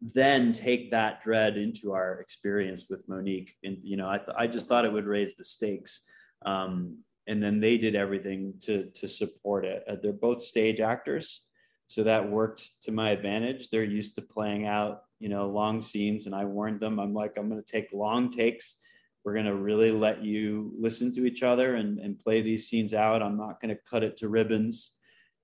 then 0.00 0.52
take 0.52 0.90
that 0.90 1.22
dread 1.22 1.56
into 1.56 1.92
our 1.92 2.20
experience 2.20 2.86
with 2.88 3.06
Monique. 3.08 3.56
And, 3.64 3.78
you 3.82 3.96
know, 3.96 4.08
I, 4.08 4.16
th- 4.16 4.36
I 4.36 4.46
just 4.46 4.66
thought 4.66 4.84
it 4.84 4.92
would 4.92 5.06
raise 5.06 5.34
the 5.34 5.44
stakes. 5.44 6.02
Um, 6.46 6.98
and 7.26 7.42
then 7.42 7.60
they 7.60 7.76
did 7.76 7.94
everything 7.94 8.54
to, 8.62 8.86
to 8.86 9.06
support 9.06 9.64
it. 9.64 9.84
Uh, 9.86 9.96
they're 10.02 10.12
both 10.12 10.42
stage 10.42 10.80
actors. 10.80 11.46
So 11.86 12.02
that 12.04 12.30
worked 12.30 12.80
to 12.82 12.92
my 12.92 13.10
advantage. 13.10 13.68
They're 13.68 13.84
used 13.84 14.14
to 14.14 14.22
playing 14.22 14.66
out, 14.66 15.02
you 15.18 15.28
know, 15.28 15.46
long 15.46 15.82
scenes. 15.82 16.26
And 16.26 16.34
I 16.34 16.44
warned 16.44 16.80
them, 16.80 16.98
I'm 16.98 17.12
like, 17.12 17.36
I'm 17.36 17.48
going 17.48 17.62
to 17.62 17.72
take 17.72 17.88
long 17.92 18.30
takes 18.30 18.76
we're 19.24 19.34
going 19.34 19.46
to 19.46 19.56
really 19.56 19.90
let 19.90 20.22
you 20.22 20.72
listen 20.78 21.12
to 21.12 21.26
each 21.26 21.42
other 21.42 21.74
and, 21.74 21.98
and 21.98 22.18
play 22.18 22.40
these 22.40 22.68
scenes 22.68 22.94
out. 22.94 23.22
I'm 23.22 23.36
not 23.36 23.60
going 23.60 23.74
to 23.74 23.80
cut 23.88 24.02
it 24.02 24.16
to 24.18 24.28
ribbons. 24.28 24.96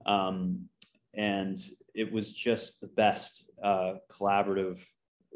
Um, 0.06 0.68
and 1.14 1.58
it 1.94 2.10
was 2.10 2.32
just 2.32 2.80
the 2.80 2.86
best 2.88 3.50
uh, 3.62 3.94
collaborative 4.10 4.78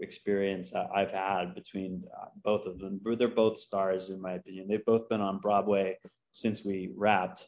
experience 0.00 0.72
I've 0.74 1.10
had 1.10 1.54
between 1.54 2.04
uh, 2.18 2.26
both 2.42 2.66
of 2.66 2.78
them. 2.78 3.00
They're 3.04 3.28
both 3.28 3.58
stars, 3.58 4.10
in 4.10 4.20
my 4.20 4.32
opinion. 4.32 4.68
They've 4.68 4.84
both 4.84 5.08
been 5.08 5.20
on 5.20 5.38
Broadway 5.38 5.98
since 6.32 6.64
we 6.64 6.92
wrapped 6.96 7.46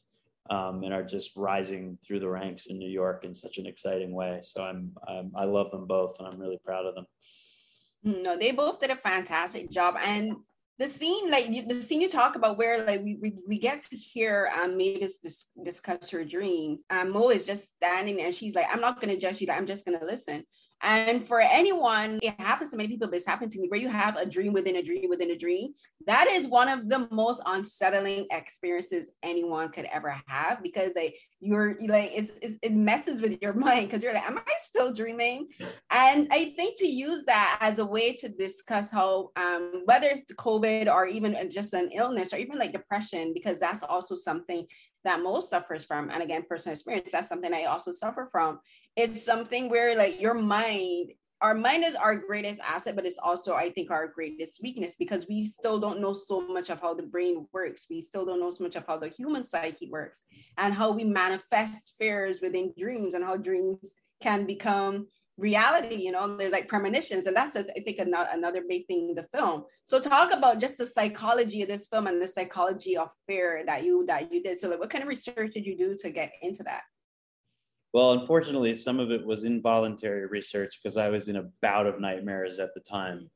um, 0.50 0.82
and 0.82 0.92
are 0.92 1.04
just 1.04 1.36
rising 1.36 1.98
through 2.04 2.20
the 2.20 2.28
ranks 2.28 2.66
in 2.66 2.78
New 2.78 2.88
York 2.88 3.24
in 3.24 3.32
such 3.32 3.58
an 3.58 3.66
exciting 3.66 4.12
way. 4.12 4.40
So 4.42 4.62
I'm, 4.62 4.92
I'm 5.06 5.32
I 5.34 5.44
love 5.44 5.70
them 5.70 5.86
both, 5.86 6.18
and 6.18 6.28
I'm 6.28 6.38
really 6.38 6.58
proud 6.64 6.86
of 6.86 6.94
them. 6.94 7.06
No, 8.02 8.36
they 8.36 8.50
both 8.50 8.80
did 8.80 8.90
a 8.90 8.96
fantastic 8.96 9.70
job, 9.70 9.94
and 10.02 10.36
the 10.82 10.88
scene 10.88 11.30
like 11.30 11.46
the 11.68 11.80
scene 11.80 12.00
you 12.00 12.08
talk 12.08 12.34
about 12.34 12.58
where 12.58 12.84
like 12.84 13.02
we, 13.02 13.16
we, 13.22 13.32
we 13.46 13.56
get 13.56 13.82
to 13.82 13.96
hear 13.96 14.50
um 14.60 14.76
Mavis 14.76 15.18
dis- 15.18 15.46
discuss 15.64 16.10
her 16.10 16.24
dreams 16.24 16.82
um 16.90 17.10
Mo 17.10 17.30
is 17.30 17.46
just 17.46 17.70
standing 17.76 18.16
there 18.16 18.26
and 18.26 18.34
she's 18.34 18.56
like 18.56 18.66
I'm 18.68 18.80
not 18.80 19.00
gonna 19.00 19.16
judge 19.16 19.40
you 19.40 19.46
I'm 19.52 19.66
just 19.66 19.84
gonna 19.84 20.04
listen 20.04 20.42
and 20.82 21.26
for 21.26 21.40
anyone, 21.40 22.18
it 22.22 22.34
happens 22.40 22.70
to 22.70 22.76
many 22.76 22.88
people, 22.88 23.06
but 23.06 23.16
it's 23.16 23.26
happened 23.26 23.52
to 23.52 23.60
me 23.60 23.68
where 23.68 23.80
you 23.80 23.88
have 23.88 24.16
a 24.16 24.26
dream 24.26 24.52
within 24.52 24.76
a 24.76 24.82
dream 24.82 25.08
within 25.08 25.30
a 25.30 25.36
dream. 25.36 25.74
That 26.06 26.28
is 26.28 26.48
one 26.48 26.68
of 26.68 26.88
the 26.88 27.06
most 27.12 27.40
unsettling 27.46 28.26
experiences 28.32 29.10
anyone 29.22 29.70
could 29.70 29.84
ever 29.92 30.20
have 30.26 30.60
because 30.60 30.92
like 30.96 31.14
you're 31.40 31.78
like 31.86 32.10
it's, 32.14 32.32
it's, 32.42 32.58
it 32.62 32.72
messes 32.72 33.22
with 33.22 33.40
your 33.40 33.52
mind 33.54 33.88
because 33.88 34.02
you're 34.02 34.12
like, 34.12 34.28
am 34.28 34.38
I 34.38 34.52
still 34.58 34.92
dreaming? 34.92 35.48
And 35.90 36.26
I 36.32 36.52
think 36.56 36.78
to 36.80 36.86
use 36.86 37.24
that 37.24 37.58
as 37.60 37.78
a 37.78 37.86
way 37.86 38.14
to 38.14 38.28
discuss 38.28 38.90
how 38.90 39.30
um, 39.36 39.82
whether 39.84 40.08
it's 40.08 40.26
the 40.26 40.34
COVID 40.34 40.92
or 40.92 41.06
even 41.06 41.36
just 41.50 41.74
an 41.74 41.90
illness 41.92 42.32
or 42.32 42.38
even 42.38 42.58
like 42.58 42.72
depression, 42.72 43.32
because 43.34 43.60
that's 43.60 43.84
also 43.84 44.16
something 44.16 44.66
that 45.04 45.20
most 45.20 45.50
suffers 45.50 45.84
from. 45.84 46.10
And 46.10 46.22
again, 46.22 46.44
personal 46.48 46.74
experience, 46.74 47.10
that's 47.12 47.28
something 47.28 47.52
I 47.52 47.64
also 47.64 47.90
suffer 47.90 48.28
from 48.30 48.60
it's 48.96 49.24
something 49.24 49.68
where 49.68 49.96
like 49.96 50.20
your 50.20 50.34
mind 50.34 51.12
our 51.42 51.54
mind 51.56 51.84
is 51.84 51.96
our 51.96 52.14
greatest 52.14 52.60
asset, 52.60 52.94
but 52.94 53.04
it's 53.04 53.18
also, 53.18 53.54
I 53.54 53.70
think, 53.70 53.90
our 53.90 54.06
greatest 54.06 54.62
weakness 54.62 54.94
because 54.96 55.26
we 55.28 55.44
still 55.44 55.80
don't 55.80 56.00
know 56.00 56.12
so 56.12 56.40
much 56.40 56.70
of 56.70 56.80
how 56.80 56.94
the 56.94 57.02
brain 57.02 57.48
works. 57.52 57.86
We 57.90 58.00
still 58.00 58.24
don't 58.24 58.38
know 58.38 58.52
so 58.52 58.62
much 58.62 58.76
of 58.76 58.86
how 58.86 58.96
the 58.96 59.08
human 59.08 59.44
psyche 59.44 59.88
works 59.90 60.22
and 60.56 60.72
how 60.72 60.92
we 60.92 61.02
manifest 61.02 61.94
fears 61.98 62.40
within 62.40 62.72
dreams 62.78 63.14
and 63.14 63.24
how 63.24 63.36
dreams 63.36 63.96
can 64.22 64.46
become 64.46 65.08
reality. 65.36 65.96
You 65.96 66.12
know, 66.12 66.36
there's 66.36 66.52
like 66.52 66.68
premonitions, 66.68 67.26
and 67.26 67.36
that's, 67.36 67.56
I 67.56 67.64
think, 67.84 67.98
another, 67.98 68.30
another 68.32 68.62
big 68.68 68.86
thing 68.86 69.08
in 69.08 69.16
the 69.16 69.26
film. 69.36 69.64
So, 69.84 69.98
talk 69.98 70.32
about 70.32 70.60
just 70.60 70.78
the 70.78 70.86
psychology 70.86 71.62
of 71.62 71.68
this 71.68 71.88
film 71.88 72.06
and 72.06 72.22
the 72.22 72.28
psychology 72.28 72.96
of 72.96 73.08
fear 73.26 73.64
that 73.66 73.82
you 73.82 74.06
that 74.06 74.32
you 74.32 74.44
did. 74.44 74.60
So, 74.60 74.68
like, 74.68 74.78
what 74.78 74.90
kind 74.90 75.02
of 75.02 75.08
research 75.08 75.54
did 75.54 75.66
you 75.66 75.76
do 75.76 75.96
to 76.02 76.10
get 76.10 76.32
into 76.40 76.62
that? 76.62 76.82
Well, 77.92 78.12
unfortunately, 78.12 78.74
some 78.74 78.98
of 78.98 79.10
it 79.10 79.24
was 79.24 79.44
involuntary 79.44 80.26
research 80.26 80.80
because 80.82 80.96
I 80.96 81.10
was 81.10 81.28
in 81.28 81.36
a 81.36 81.50
bout 81.60 81.86
of 81.86 82.00
nightmares 82.00 82.58
at 82.58 82.74
the 82.74 82.80
time. 82.80 83.30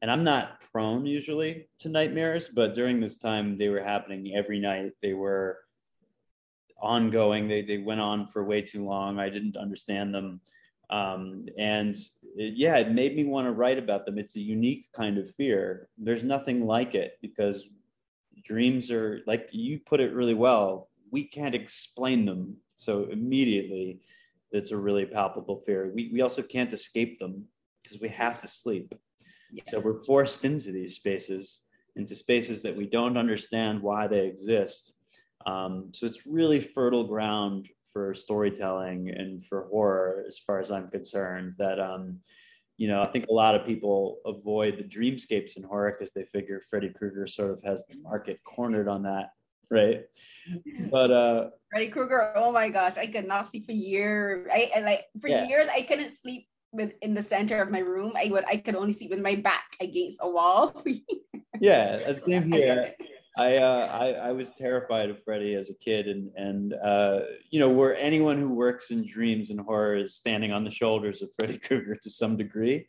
And 0.00 0.10
I'm 0.10 0.24
not 0.24 0.60
prone 0.72 1.04
usually 1.04 1.68
to 1.80 1.88
nightmares, 1.88 2.48
but 2.48 2.74
during 2.74 3.00
this 3.00 3.18
time, 3.18 3.58
they 3.58 3.68
were 3.68 3.82
happening 3.82 4.34
every 4.34 4.60
night. 4.60 4.92
They 5.02 5.12
were 5.12 5.58
ongoing. 6.80 7.48
They, 7.48 7.62
they 7.62 7.78
went 7.78 8.00
on 8.00 8.28
for 8.28 8.44
way 8.44 8.62
too 8.62 8.84
long. 8.84 9.18
I 9.18 9.28
didn't 9.28 9.56
understand 9.56 10.14
them. 10.14 10.40
Um, 10.88 11.44
and 11.58 11.94
it, 12.36 12.54
yeah, 12.54 12.76
it 12.76 12.92
made 12.92 13.14
me 13.14 13.24
want 13.24 13.46
to 13.46 13.52
write 13.52 13.78
about 13.78 14.06
them. 14.06 14.16
It's 14.16 14.36
a 14.36 14.40
unique 14.40 14.86
kind 14.94 15.18
of 15.18 15.34
fear. 15.34 15.88
There's 15.98 16.24
nothing 16.24 16.64
like 16.64 16.94
it 16.94 17.18
because 17.20 17.68
dreams 18.42 18.90
are, 18.90 19.20
like 19.26 19.50
you 19.52 19.80
put 19.80 20.00
it 20.00 20.14
really 20.14 20.34
well, 20.34 20.88
we 21.10 21.24
can't 21.24 21.54
explain 21.54 22.24
them 22.24 22.56
so 22.78 23.08
immediately, 23.10 23.98
it's 24.52 24.70
a 24.70 24.76
really 24.76 25.04
palpable 25.04 25.56
fear. 25.66 25.90
We, 25.94 26.10
we 26.12 26.22
also 26.22 26.42
can't 26.42 26.72
escape 26.72 27.18
them 27.18 27.44
because 27.82 28.00
we 28.00 28.08
have 28.08 28.38
to 28.38 28.48
sleep. 28.48 28.94
Yeah. 29.52 29.64
So 29.66 29.80
we're 29.80 30.00
forced 30.04 30.44
into 30.44 30.70
these 30.70 30.94
spaces, 30.94 31.62
into 31.96 32.14
spaces 32.14 32.62
that 32.62 32.76
we 32.76 32.86
don't 32.86 33.18
understand 33.18 33.82
why 33.82 34.06
they 34.06 34.26
exist. 34.26 34.94
Um, 35.44 35.88
so 35.92 36.06
it's 36.06 36.24
really 36.24 36.60
fertile 36.60 37.04
ground 37.04 37.68
for 37.92 38.14
storytelling 38.14 39.10
and 39.10 39.44
for 39.44 39.66
horror, 39.70 40.22
as 40.26 40.38
far 40.38 40.60
as 40.60 40.70
I'm 40.70 40.88
concerned. 40.88 41.54
That 41.58 41.80
um, 41.80 42.20
you 42.76 42.86
know, 42.86 43.02
I 43.02 43.06
think 43.06 43.26
a 43.28 43.32
lot 43.34 43.56
of 43.56 43.66
people 43.66 44.18
avoid 44.24 44.78
the 44.78 44.84
dreamscapes 44.84 45.56
in 45.56 45.64
horror 45.64 45.96
because 45.98 46.12
they 46.12 46.24
figure 46.24 46.60
Freddy 46.70 46.90
Krueger 46.90 47.26
sort 47.26 47.50
of 47.50 47.62
has 47.64 47.84
the 47.90 47.98
market 47.98 48.38
cornered 48.44 48.88
on 48.88 49.02
that 49.02 49.30
right? 49.70 50.04
But 50.90 51.10
uh 51.10 51.50
Freddy 51.70 51.88
Krueger, 51.88 52.32
oh 52.36 52.50
my 52.52 52.70
gosh, 52.70 52.96
I 52.96 53.06
could 53.06 53.26
not 53.26 53.46
sleep 53.46 53.66
for 53.66 53.72
years. 53.72 54.48
I, 54.52 54.70
I 54.76 54.80
like 54.80 55.04
for 55.20 55.28
yeah. 55.28 55.46
years 55.46 55.68
I 55.72 55.82
couldn't 55.82 56.12
sleep 56.12 56.48
with 56.72 56.92
in 57.02 57.14
the 57.14 57.22
center 57.22 57.60
of 57.60 57.70
my 57.70 57.80
room. 57.80 58.12
I 58.16 58.28
would 58.30 58.44
I 58.46 58.56
could 58.56 58.74
only 58.74 58.92
sleep 58.92 59.10
with 59.10 59.20
my 59.20 59.36
back 59.36 59.76
against 59.80 60.18
a 60.20 60.28
wall. 60.28 60.82
yeah, 61.60 62.12
same 62.12 62.52
here. 62.52 62.94
I, 63.38 63.58
uh, 63.58 63.88
I 63.92 64.12
I 64.28 64.32
was 64.32 64.50
terrified 64.50 65.10
of 65.10 65.22
Freddy 65.22 65.54
as 65.54 65.70
a 65.70 65.74
kid, 65.74 66.08
and 66.08 66.30
and 66.36 66.74
uh, 66.82 67.20
you 67.50 67.60
know 67.60 67.70
where 67.70 67.96
anyone 67.96 68.38
who 68.38 68.52
works 68.52 68.90
in 68.90 69.06
dreams 69.06 69.50
and 69.50 69.60
horror 69.60 69.94
is 69.94 70.16
standing 70.16 70.50
on 70.52 70.64
the 70.64 70.70
shoulders 70.70 71.22
of 71.22 71.30
Freddy 71.38 71.58
Krueger 71.66 71.94
to 71.94 72.10
some 72.10 72.36
degree, 72.36 72.88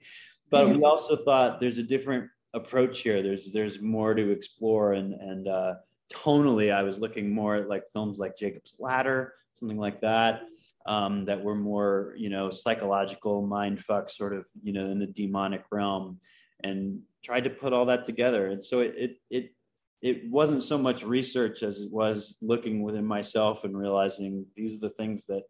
but 0.49 0.67
we 0.67 0.81
also 0.83 1.23
thought 1.23 1.61
there's 1.61 1.77
a 1.77 1.83
different 1.83 2.29
approach 2.55 3.01
here. 3.01 3.21
There's 3.21 3.51
there's 3.51 3.79
more 3.79 4.15
to 4.15 4.31
explore, 4.31 4.93
and 4.93 5.13
and 5.13 5.47
uh, 5.47 5.75
tonally, 6.13 6.73
I 6.73 6.83
was 6.83 6.99
looking 6.99 7.31
more 7.31 7.55
at 7.55 7.69
like 7.69 7.83
films 7.91 8.19
like 8.19 8.37
Jacob's 8.37 8.75
Ladder, 8.79 9.33
something 9.53 9.77
like 9.77 10.01
that, 10.01 10.41
um, 10.85 11.25
that 11.25 11.43
were 11.43 11.55
more, 11.55 12.13
you 12.17 12.29
know, 12.29 12.49
psychological 12.49 13.45
mind 13.45 13.83
fuck 13.83 14.09
sort 14.09 14.33
of, 14.33 14.47
you 14.61 14.73
know, 14.73 14.85
in 14.85 14.99
the 14.99 15.07
demonic 15.07 15.63
realm, 15.71 16.19
and 16.63 16.99
tried 17.23 17.43
to 17.43 17.49
put 17.49 17.73
all 17.73 17.85
that 17.85 18.05
together. 18.05 18.47
And 18.47 18.63
so 18.63 18.79
it 18.79 18.95
it 18.97 19.17
it 19.29 19.53
it 20.01 20.29
wasn't 20.29 20.61
so 20.61 20.77
much 20.77 21.03
research 21.03 21.61
as 21.61 21.81
it 21.81 21.91
was 21.91 22.37
looking 22.41 22.81
within 22.81 23.05
myself 23.05 23.63
and 23.65 23.77
realizing 23.77 24.45
these 24.55 24.77
are 24.77 24.79
the 24.79 24.89
things 24.89 25.25
that 25.25 25.43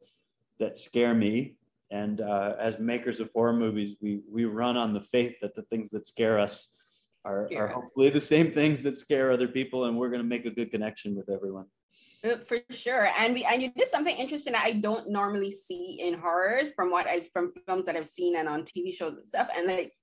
that 0.59 0.77
scare 0.77 1.13
me. 1.13 1.55
And 1.91 2.21
uh, 2.21 2.53
as 2.59 2.77
makers 2.79 3.19
of 3.19 3.29
horror 3.33 3.53
movies, 3.53 3.95
we 4.01 4.21
we 4.29 4.45
run 4.45 4.77
on 4.77 4.93
the 4.93 5.01
faith 5.01 5.39
that 5.41 5.55
the 5.55 5.63
things 5.63 5.89
that 5.91 6.05
scare 6.05 6.37
us 6.37 6.71
are, 7.25 7.49
are 7.55 7.67
hopefully 7.67 8.09
the 8.09 8.21
same 8.21 8.51
things 8.51 8.81
that 8.83 8.97
scare 8.97 9.31
other 9.31 9.47
people 9.47 9.85
and 9.85 9.97
we're 9.97 10.09
going 10.09 10.21
to 10.21 10.27
make 10.27 10.45
a 10.45 10.51
good 10.51 10.71
connection 10.71 11.15
with 11.15 11.29
everyone. 11.29 11.65
Uh, 12.23 12.35
for 12.47 12.59
sure. 12.69 13.09
And 13.17 13.33
we 13.33 13.45
and 13.45 13.61
you 13.61 13.71
did 13.71 13.87
something 13.87 14.15
interesting 14.15 14.53
that 14.53 14.65
i 14.65 14.73
don't 14.73 15.09
normally 15.09 15.51
see 15.51 15.99
in 16.01 16.19
horror 16.19 16.63
from 16.75 16.91
what 16.91 17.07
i 17.07 17.21
from 17.33 17.53
films 17.65 17.85
that 17.85 17.95
i've 17.95 18.07
seen 18.07 18.35
and 18.35 18.49
on 18.49 18.63
tv 18.63 18.93
shows 18.93 19.13
and 19.13 19.27
stuff. 19.27 19.47
And 19.55 19.67
like 19.67 19.93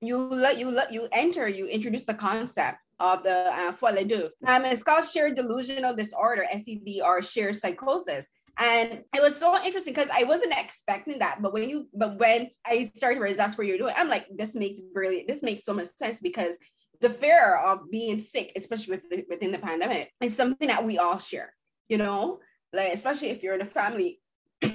you 0.00 0.18
let 0.18 0.58
you 0.58 0.70
let 0.70 0.92
you 0.92 1.08
enter 1.12 1.48
you 1.48 1.66
introduce 1.66 2.04
the 2.04 2.14
concept 2.14 2.78
of 3.00 3.22
the 3.24 3.50
uh, 3.52 3.72
folie 3.72 4.04
deux. 4.04 4.30
Um, 4.46 4.64
it's 4.64 4.82
called 4.82 5.04
shared 5.04 5.34
delusional 5.34 5.94
disorder, 5.94 6.46
SED, 6.52 7.00
or 7.04 7.20
shared 7.20 7.56
psychosis 7.56 8.28
and 8.58 9.04
it 9.14 9.22
was 9.22 9.36
so 9.36 9.54
interesting 9.64 9.92
because 9.92 10.10
I 10.12 10.24
wasn't 10.24 10.54
expecting 10.56 11.18
that. 11.18 11.42
But 11.42 11.52
when 11.52 11.68
you, 11.68 11.88
but 11.92 12.18
when 12.18 12.50
I 12.64 12.90
started 12.94 13.20
realize 13.20 13.36
that's 13.36 13.58
what 13.58 13.66
you're 13.66 13.78
doing, 13.78 13.94
I'm 13.96 14.08
like, 14.08 14.26
this 14.34 14.54
makes 14.54 14.80
really, 14.94 15.24
this 15.28 15.42
makes 15.42 15.64
so 15.64 15.74
much 15.74 15.88
sense 15.98 16.20
because 16.20 16.56
the 17.00 17.10
fear 17.10 17.56
of 17.56 17.90
being 17.90 18.18
sick, 18.18 18.52
especially 18.56 18.92
with 18.96 19.10
the, 19.10 19.24
within 19.28 19.52
the 19.52 19.58
pandemic, 19.58 20.10
is 20.22 20.34
something 20.34 20.68
that 20.68 20.84
we 20.84 20.98
all 20.98 21.18
share. 21.18 21.52
You 21.88 21.98
know, 21.98 22.40
like 22.72 22.92
especially 22.92 23.28
if 23.28 23.42
you're 23.42 23.54
in 23.54 23.60
a 23.60 23.66
family. 23.66 24.20
oh 24.64 24.70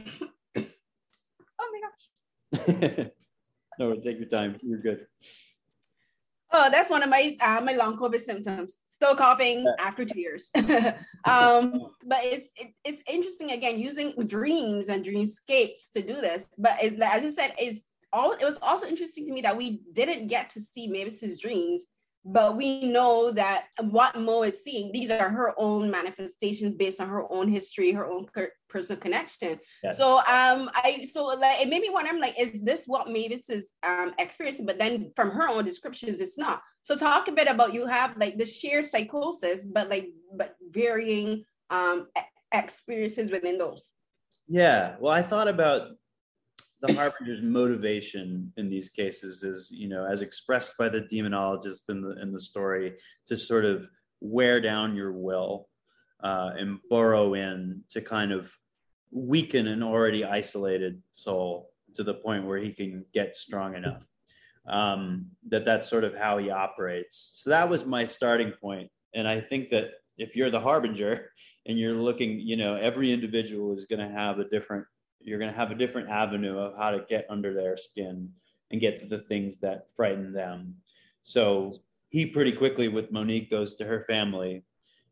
my 0.56 1.82
gosh. 1.82 3.08
no, 3.80 3.96
take 3.96 4.20
your 4.20 4.30
time. 4.30 4.58
You're 4.62 4.80
good. 4.80 5.08
Oh, 6.54 6.70
that's 6.70 6.90
one 6.90 7.02
of 7.04 7.10
my 7.10 7.38
uh, 7.42 7.62
my 7.62 7.76
long 7.76 7.98
COVID 7.98 8.20
symptoms. 8.20 8.78
Still 8.88 9.16
coughing 9.16 9.66
after 9.80 10.06
two 10.06 10.20
years. 10.20 10.50
um, 11.26 11.88
but 12.06 12.20
it's 12.24 12.50
it, 12.58 12.74
it's 12.84 13.04
interesting 13.08 13.52
again 13.52 13.80
using 13.80 14.14
dreams 14.28 14.90
and 14.90 15.06
dreamscapes 15.06 15.92
to 15.94 16.02
do 16.02 16.16
this. 16.16 16.48
But 16.58 16.78
it's, 16.82 17.00
as 17.02 17.24
you 17.24 17.32
said, 17.32 17.54
it's 17.58 17.84
all. 18.12 18.34
It 18.34 18.44
was 18.44 18.60
also 18.62 18.88
interesting 18.88 19.26
to 19.28 19.34
me 19.34 19.42
that 19.42 19.56
we 19.56 19.82
didn't 19.94 20.28
get 20.28 20.50
to 20.52 20.60
see 20.60 20.88
Mavis's 20.90 21.40
dreams 21.40 21.86
but 22.24 22.56
we 22.56 22.84
know 22.84 23.32
that 23.32 23.66
what 23.80 24.20
Mo 24.20 24.44
is 24.44 24.64
seeing, 24.64 24.92
these 24.92 25.10
are 25.10 25.30
her 25.30 25.54
own 25.58 25.90
manifestations 25.90 26.76
based 26.76 27.02
on 27.02 27.10
her 27.10 27.32
own 27.32 27.48
history, 27.48 27.92
her 27.92 28.06
own 28.06 28.28
personal 28.70 29.00
connection. 29.02 29.60
Yes. 29.84 29.98
So 29.98 30.18
um, 30.18 30.70
I 30.76 31.06
so 31.12 31.26
like 31.26 31.62
it 31.62 31.70
made 31.70 31.82
me 31.82 31.90
wonder. 31.90 32.12
I'm 32.12 32.20
like, 32.20 32.40
is 32.40 32.62
this 32.62 32.86
what 32.86 33.10
Mavis 33.10 33.50
is 33.50 33.74
um 33.84 34.14
experiencing? 34.20 34.68
But 34.68 34.78
then 34.78 35.12
from 35.16 35.32
her 35.32 35.50
own 35.50 35.66
descriptions, 35.66 36.22
it's 36.22 36.38
not. 36.38 36.62
So 36.84 36.96
talk 36.96 37.28
a 37.28 37.32
bit 37.32 37.48
about 37.48 37.74
you 37.74 37.88
have 37.88 38.16
like 38.18 38.38
the 38.38 38.46
shared 38.46 38.86
psychosis, 38.86 39.64
but 39.64 39.90
like 39.90 40.10
but 40.36 40.56
varying 40.70 41.44
um 41.72 42.08
experiences 42.52 43.32
within 43.32 43.58
those. 43.58 43.92
Yeah. 44.48 44.96
Well, 45.00 45.14
I 45.14 45.24
thought 45.24 45.48
about 45.48 45.88
the 46.82 46.94
harbinger's 46.94 47.42
motivation 47.44 48.52
in 48.58 48.70
these 48.70 48.90
cases 48.90 49.44
is 49.44 49.70
you 49.72 49.88
know 49.88 50.06
as 50.06 50.22
expressed 50.22 50.78
by 50.78 50.90
the 50.90 51.02
demonologist 51.02 51.90
in 51.90 52.02
the 52.02 52.20
in 52.22 52.32
the 52.32 52.40
story 52.40 52.94
to 53.28 53.38
sort 53.38 53.66
of 53.66 53.88
wear 54.20 54.60
down 54.60 54.96
your 54.96 55.12
will 55.12 55.68
uh, 56.24 56.52
and 56.58 56.80
burrow 56.90 57.34
in 57.34 57.82
to 57.90 58.02
kind 58.02 58.32
of 58.32 58.52
weaken 59.12 59.68
an 59.68 59.84
already 59.84 60.24
isolated 60.24 61.02
soul 61.12 61.72
to 61.94 62.04
the 62.04 62.14
point 62.14 62.46
where 62.46 62.58
he 62.58 62.72
can 62.72 63.04
get 63.14 63.36
strong 63.36 63.76
enough. 63.76 64.08
Um, 64.68 65.26
that 65.50 65.66
that's 65.66 65.90
sort 65.90 66.04
of 66.04 66.16
how 66.16 66.38
he 66.38 66.52
operates. 66.52 67.32
So 67.44 67.50
that 67.50 67.68
was 67.68 67.84
my 67.86 68.06
starting 68.06 68.54
point. 68.62 68.90
And 69.14 69.28
i 69.28 69.42
think 69.42 69.70
that 69.72 69.92
if 70.18 70.36
you're 70.36 70.52
the 70.52 70.60
harbinger 70.60 71.32
and 71.66 71.80
you're 71.80 71.94
looking 71.94 72.40
you 72.40 72.56
know 72.56 72.76
every 72.76 73.12
individual 73.12 73.74
is 73.74 73.86
going 73.86 74.00
to 74.00 74.16
have 74.16 74.40
a 74.40 74.48
different 74.50 74.86
you're 75.24 75.40
going 75.40 75.52
to 75.52 75.58
have 75.58 75.72
a 75.72 75.76
different 75.76 76.10
avenue 76.10 76.58
of 76.58 76.78
how 76.78 76.92
to 76.92 77.06
get 77.10 77.26
under 77.30 77.54
their 77.54 77.78
skin 77.78 78.30
and 78.72 78.82
get 78.82 78.98
to 78.98 79.06
the 79.06 79.20
things 79.20 79.58
that 79.60 79.88
frighten 79.96 80.32
them. 80.32 80.76
So 81.22 81.74
he 82.10 82.26
pretty 82.26 82.52
quickly 82.52 82.88
with 82.88 83.12
Monique 83.12 83.50
goes 83.50 83.76
to 83.76 83.86
her 83.86 84.02
family 84.02 84.64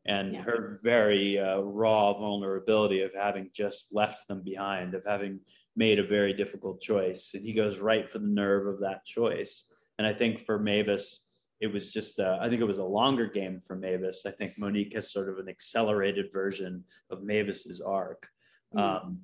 and 0.06 0.34
yeah. 0.34 0.42
her 0.42 0.80
very 0.84 1.38
uh, 1.39 1.60
raw 1.60 2.13
vulnerability 2.13 3.01
of 3.01 3.13
having 3.13 3.50
just 3.54 3.94
left 3.94 4.28
them 4.28 4.42
behind, 4.42 4.96
of 4.96 5.04
having 5.06 5.39
made 5.75 6.00
a 6.00 6.04
very 6.04 6.34
difficult 6.34 6.82
choice. 6.82 7.32
And 7.34 7.46
he 7.46 7.54
goes 7.54 7.80
right 7.80 8.10
for 8.10 8.20
the 8.20 8.28
nerve 8.28 8.68
of 8.68 8.80
that 8.82 9.06
choice. 9.06 9.66
And 9.98 10.08
I 10.08 10.13
think 10.13 10.46
for 10.46 10.58
Mavis, 10.58 11.28
it 11.60 11.68
was 11.68 11.92
just, 11.92 12.20
uh, 12.20 12.38
I 12.42 12.50
think 12.50 12.62
it 12.62 12.66
was 12.66 12.78
a 12.78 12.84
longer 12.84 13.28
game 13.28 13.62
for 13.66 13.75
Mavis. 13.75 14.24
I 14.25 14.32
think 14.32 14.58
Monique 14.58 14.96
has 14.96 15.12
sort 15.12 15.30
of 15.30 15.38
an 15.39 15.50
accelerated 15.50 16.32
version 16.32 16.84
of 17.10 17.24
Mavis's 17.24 17.82
arc. 17.82 18.30
Mm. 18.74 18.80
Um, 18.80 19.20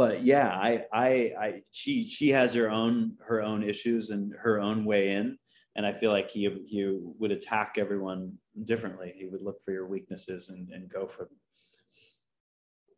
but 0.00 0.24
yeah, 0.24 0.48
I, 0.48 0.86
I, 0.94 1.08
I, 1.38 1.62
she, 1.72 2.08
she 2.08 2.30
has 2.30 2.54
her 2.54 2.70
own, 2.70 3.18
her 3.20 3.42
own 3.42 3.62
issues 3.62 4.08
and 4.08 4.32
her 4.32 4.58
own 4.58 4.86
way 4.86 5.12
in. 5.12 5.36
And 5.76 5.84
I 5.84 5.92
feel 5.92 6.10
like 6.10 6.30
he, 6.30 6.48
he 6.66 6.98
would 7.18 7.30
attack 7.30 7.74
everyone 7.76 8.32
differently. 8.64 9.12
He 9.14 9.26
would 9.26 9.42
look 9.42 9.62
for 9.62 9.72
your 9.72 9.86
weaknesses 9.86 10.48
and, 10.48 10.70
and 10.70 10.88
go 10.88 11.06
for 11.06 11.24
them. 11.24 11.36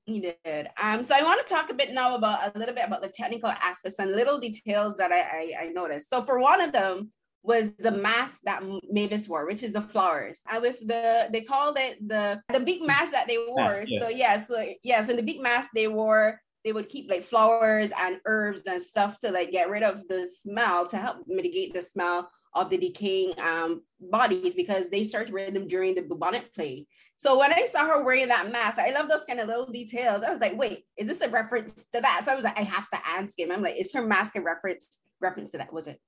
He 0.05 0.21
did. 0.21 0.69
Um, 0.81 1.03
so 1.03 1.17
I 1.17 1.25
want 1.25 1.45
to 1.45 1.53
talk 1.53 1.71
a 1.71 1.75
bit 1.75 1.93
now 1.93 2.15
about 2.15 2.55
a 2.55 2.57
little 2.57 2.73
bit 2.73 2.87
about 2.87 3.03
the 3.03 3.09
technical 3.09 3.51
aspects 3.51 3.99
and 3.99 4.13
little 4.13 4.39
details 4.39 4.97
that 4.99 5.11
I, 5.11 5.23
I, 5.23 5.65
I 5.65 5.69
noticed. 5.71 6.09
So 6.09 6.23
for 6.23 6.39
one 6.39 6.61
of 6.61 6.71
them, 6.71 7.11
was 7.45 7.75
the 7.75 7.91
mask 7.91 8.43
that 8.45 8.63
Mavis 8.89 9.29
wore, 9.29 9.45
which 9.47 9.65
is 9.65 9.73
the 9.73 9.81
flowers. 9.81 10.43
And 10.49 10.63
with 10.63 10.79
the 10.87 11.29
they 11.33 11.41
called 11.41 11.77
it 11.77 11.99
the 12.07 12.41
the 12.53 12.61
big 12.61 12.83
mask 12.83 13.11
that 13.11 13.27
they 13.27 13.37
wore. 13.37 13.57
Mask, 13.57 13.83
yeah. 13.87 13.99
So 13.99 14.09
yeah, 14.09 14.41
so 14.41 14.65
yeah, 14.85 15.05
so 15.05 15.17
the 15.17 15.25
big 15.25 15.41
mask 15.41 15.71
they 15.75 15.89
wore 15.89 16.41
they 16.65 16.73
would 16.73 16.89
keep 16.89 17.11
like 17.11 17.25
flowers 17.25 17.93
and 17.99 18.21
herbs 18.25 18.63
and 18.67 18.81
stuff 18.81 19.19
to 19.19 19.31
like 19.31 19.51
get 19.51 19.71
rid 19.71 19.83
of 19.83 20.07
the 20.09 20.27
smell 20.27 20.87
to 20.87 20.97
help 20.97 21.25
mitigate 21.27 21.75
the 21.75 21.83
smell 21.83 22.31
of 22.55 22.69
the 22.71 22.77
decaying 22.77 23.33
um, 23.41 23.83
bodies 24.01 24.55
because 24.55 24.89
they 24.89 25.05
started 25.05 25.33
wearing 25.33 25.55
them 25.55 25.67
during 25.67 25.95
the 25.95 26.03
bubonic 26.03 26.53
plague. 26.55 26.87
So 27.17 27.39
when 27.39 27.53
I 27.53 27.67
saw 27.67 27.87
her 27.87 28.03
wearing 28.05 28.29
that 28.29 28.53
mask, 28.53 28.79
I 28.79 28.91
love 28.91 29.09
those 29.09 29.25
kind 29.25 29.41
of 29.41 29.49
little 29.49 29.67
details. 29.67 30.23
I 30.23 30.31
was 30.31 30.41
like, 30.41 30.57
wait, 30.57 30.85
is 30.97 31.09
this 31.09 31.21
a 31.23 31.29
reference 31.29 31.87
to 31.93 32.01
that? 32.01 32.23
So 32.25 32.33
I 32.33 32.35
was 32.35 32.45
like, 32.45 32.59
I 32.59 32.63
have 32.63 32.91
to 32.91 32.99
ask 33.07 33.39
him. 33.39 33.51
I'm 33.51 33.63
like, 33.63 33.77
is 33.77 33.93
her 33.93 34.05
mask 34.05 34.37
a 34.37 34.41
reference 34.41 34.99
reference 35.21 35.51
to 35.51 35.59
that? 35.59 35.73
Was 35.73 35.87
it? 35.87 35.99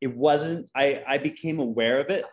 It 0.00 0.14
wasn't. 0.14 0.68
I 0.74 1.02
I 1.06 1.18
became 1.18 1.60
aware 1.60 2.00
of 2.00 2.10
it, 2.10 2.24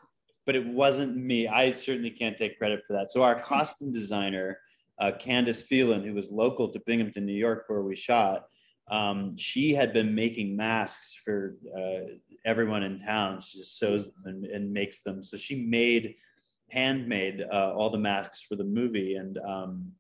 but 0.46 0.56
it 0.56 0.66
wasn't 0.66 1.16
me. 1.16 1.48
I 1.48 1.72
certainly 1.72 2.10
can't 2.10 2.38
take 2.38 2.58
credit 2.58 2.82
for 2.88 2.94
that. 2.94 3.12
So 3.12 3.24
our 3.24 3.40
costume 3.40 3.92
designer 3.92 4.58
uh, 5.00 5.12
Candace 5.20 5.62
Phelan, 5.62 6.04
who 6.04 6.14
was 6.14 6.32
local 6.32 6.70
to 6.70 6.80
Binghamton, 6.80 7.26
New 7.26 7.34
York, 7.34 7.66
where 7.68 7.82
we 7.82 7.96
shot, 7.96 8.48
um, 8.90 9.36
she 9.36 9.74
had 9.74 9.94
been 9.94 10.16
making 10.16 10.56
masks 10.56 11.20
for 11.24 11.58
uh, 11.78 12.16
everyone 12.46 12.84
in 12.84 12.98
town. 12.98 13.42
She 13.42 13.60
just 13.60 13.78
sews 13.78 14.06
them 14.06 14.14
and, 14.26 14.46
and 14.46 14.72
makes 14.72 15.00
them. 15.00 15.22
So 15.22 15.38
she 15.38 15.66
made, 15.66 16.16
handmade 16.70 17.46
uh, 17.52 17.74
all 17.76 17.90
the 17.90 17.98
masks 17.98 18.42
for 18.42 18.56
the 18.56 18.64
movie. 18.64 19.16
And 19.16 19.38
um, 19.40 19.92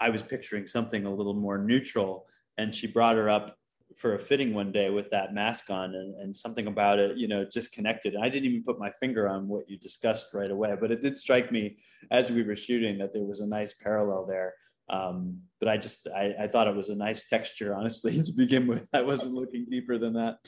I 0.00 0.10
was 0.10 0.22
picturing 0.22 0.66
something 0.66 1.04
a 1.04 1.14
little 1.14 1.34
more 1.34 1.58
neutral. 1.58 2.26
And 2.56 2.74
she 2.74 2.86
brought 2.86 3.16
her 3.16 3.28
up 3.28 3.58
for 4.00 4.14
a 4.14 4.18
fitting 4.18 4.54
one 4.54 4.72
day 4.72 4.88
with 4.88 5.10
that 5.10 5.34
mask 5.34 5.68
on 5.68 5.94
and, 5.94 6.14
and 6.14 6.34
something 6.34 6.66
about 6.66 6.98
it, 6.98 7.18
you 7.18 7.28
know, 7.28 7.44
just 7.44 7.70
connected. 7.70 8.14
And 8.14 8.24
I 8.24 8.30
didn't 8.30 8.48
even 8.48 8.64
put 8.64 8.78
my 8.78 8.90
finger 8.98 9.28
on 9.28 9.46
what 9.46 9.68
you 9.68 9.78
discussed 9.78 10.32
right 10.32 10.50
away, 10.50 10.74
but 10.80 10.90
it 10.90 11.02
did 11.02 11.16
strike 11.16 11.52
me 11.52 11.76
as 12.10 12.30
we 12.30 12.42
were 12.42 12.56
shooting 12.56 12.96
that 12.98 13.12
there 13.12 13.24
was 13.24 13.40
a 13.40 13.46
nice 13.46 13.74
parallel 13.74 14.24
there. 14.24 14.54
Um, 14.88 15.38
but 15.60 15.68
I 15.68 15.76
just, 15.76 16.08
I, 16.08 16.34
I 16.40 16.46
thought 16.46 16.66
it 16.66 16.74
was 16.74 16.88
a 16.88 16.94
nice 16.94 17.28
texture, 17.28 17.74
honestly, 17.74 18.22
to 18.22 18.32
begin 18.32 18.66
with. 18.66 18.88
I 18.94 19.02
wasn't 19.02 19.34
looking 19.34 19.66
deeper 19.70 19.98
than 19.98 20.14
that. 20.14 20.38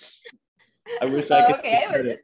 I 1.02 1.04
wish 1.04 1.30
I 1.30 1.52
could. 1.52 1.60
okay, 1.60 2.16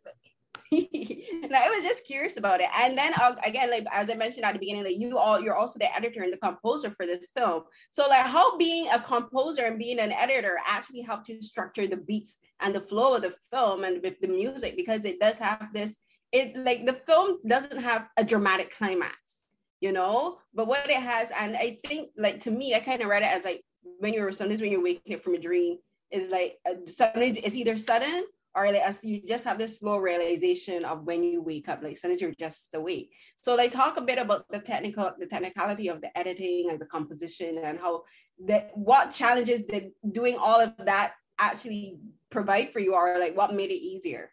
and 0.72 1.54
I 1.56 1.70
was 1.70 1.82
just 1.82 2.06
curious 2.06 2.36
about 2.36 2.60
it. 2.60 2.68
And 2.76 2.96
then 2.96 3.12
uh, 3.14 3.36
again, 3.44 3.70
like 3.70 3.86
as 3.90 4.10
I 4.10 4.14
mentioned 4.14 4.44
at 4.44 4.52
the 4.52 4.58
beginning, 4.58 4.84
like 4.84 4.98
you 4.98 5.16
all, 5.16 5.40
you're 5.40 5.56
also 5.56 5.78
the 5.78 5.94
editor 5.94 6.22
and 6.22 6.32
the 6.32 6.38
composer 6.38 6.90
for 6.90 7.06
this 7.06 7.30
film. 7.30 7.62
So 7.92 8.06
like 8.08 8.26
how 8.26 8.56
being 8.58 8.88
a 8.92 9.00
composer 9.00 9.64
and 9.64 9.78
being 9.78 9.98
an 9.98 10.12
editor 10.12 10.58
actually 10.66 11.02
helped 11.02 11.28
you 11.28 11.40
structure 11.40 11.86
the 11.86 11.96
beats 11.96 12.38
and 12.60 12.74
the 12.74 12.80
flow 12.80 13.16
of 13.16 13.22
the 13.22 13.34
film 13.50 13.84
and 13.84 14.02
with 14.02 14.20
the 14.20 14.28
music 14.28 14.76
because 14.76 15.04
it 15.04 15.20
does 15.20 15.38
have 15.38 15.68
this. 15.72 15.98
It 16.32 16.56
like 16.56 16.84
the 16.84 16.92
film 16.92 17.38
doesn't 17.46 17.82
have 17.82 18.08
a 18.18 18.24
dramatic 18.24 18.76
climax, 18.76 19.44
you 19.80 19.92
know, 19.92 20.38
but 20.52 20.66
what 20.66 20.90
it 20.90 21.00
has, 21.00 21.30
and 21.30 21.56
I 21.56 21.78
think 21.86 22.10
like 22.18 22.40
to 22.40 22.50
me, 22.50 22.74
I 22.74 22.80
kind 22.80 23.00
of 23.00 23.08
read 23.08 23.22
it 23.22 23.32
as 23.32 23.44
like 23.44 23.62
when 23.98 24.12
you're 24.12 24.32
sometimes 24.32 24.60
when 24.60 24.70
you're 24.70 24.82
waking 24.82 25.14
up 25.14 25.22
from 25.22 25.34
a 25.34 25.38
dream 25.38 25.78
is 26.10 26.28
like 26.28 26.58
uh, 26.68 26.74
sometimes 26.86 27.38
it's 27.38 27.56
either 27.56 27.78
sudden 27.78 28.24
or 28.58 28.72
like 28.72 28.82
as 28.82 29.02
you 29.04 29.22
just 29.26 29.44
have 29.44 29.58
this 29.58 29.78
slow 29.78 29.98
realization 29.98 30.84
of 30.84 31.04
when 31.04 31.22
you 31.22 31.40
wake 31.40 31.68
up 31.68 31.82
like 31.82 31.96
sometimes 31.96 32.20
you're 32.20 32.32
just 32.32 32.74
awake 32.74 33.10
so 33.36 33.54
like 33.54 33.70
talk 33.70 33.96
a 33.96 34.00
bit 34.00 34.18
about 34.18 34.44
the 34.50 34.58
technical 34.58 35.12
the 35.18 35.26
technicality 35.26 35.88
of 35.88 36.00
the 36.00 36.18
editing 36.18 36.68
and 36.70 36.80
the 36.80 36.86
composition 36.86 37.58
and 37.58 37.78
how 37.78 38.02
that 38.46 38.70
what 38.74 39.12
challenges 39.12 39.62
did 39.62 39.90
doing 40.12 40.36
all 40.36 40.60
of 40.60 40.72
that 40.78 41.12
actually 41.38 41.96
provide 42.30 42.70
for 42.72 42.80
you 42.80 42.94
or 42.94 43.18
like 43.18 43.36
what 43.36 43.54
made 43.54 43.70
it 43.70 43.82
easier 43.92 44.30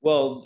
well 0.00 0.44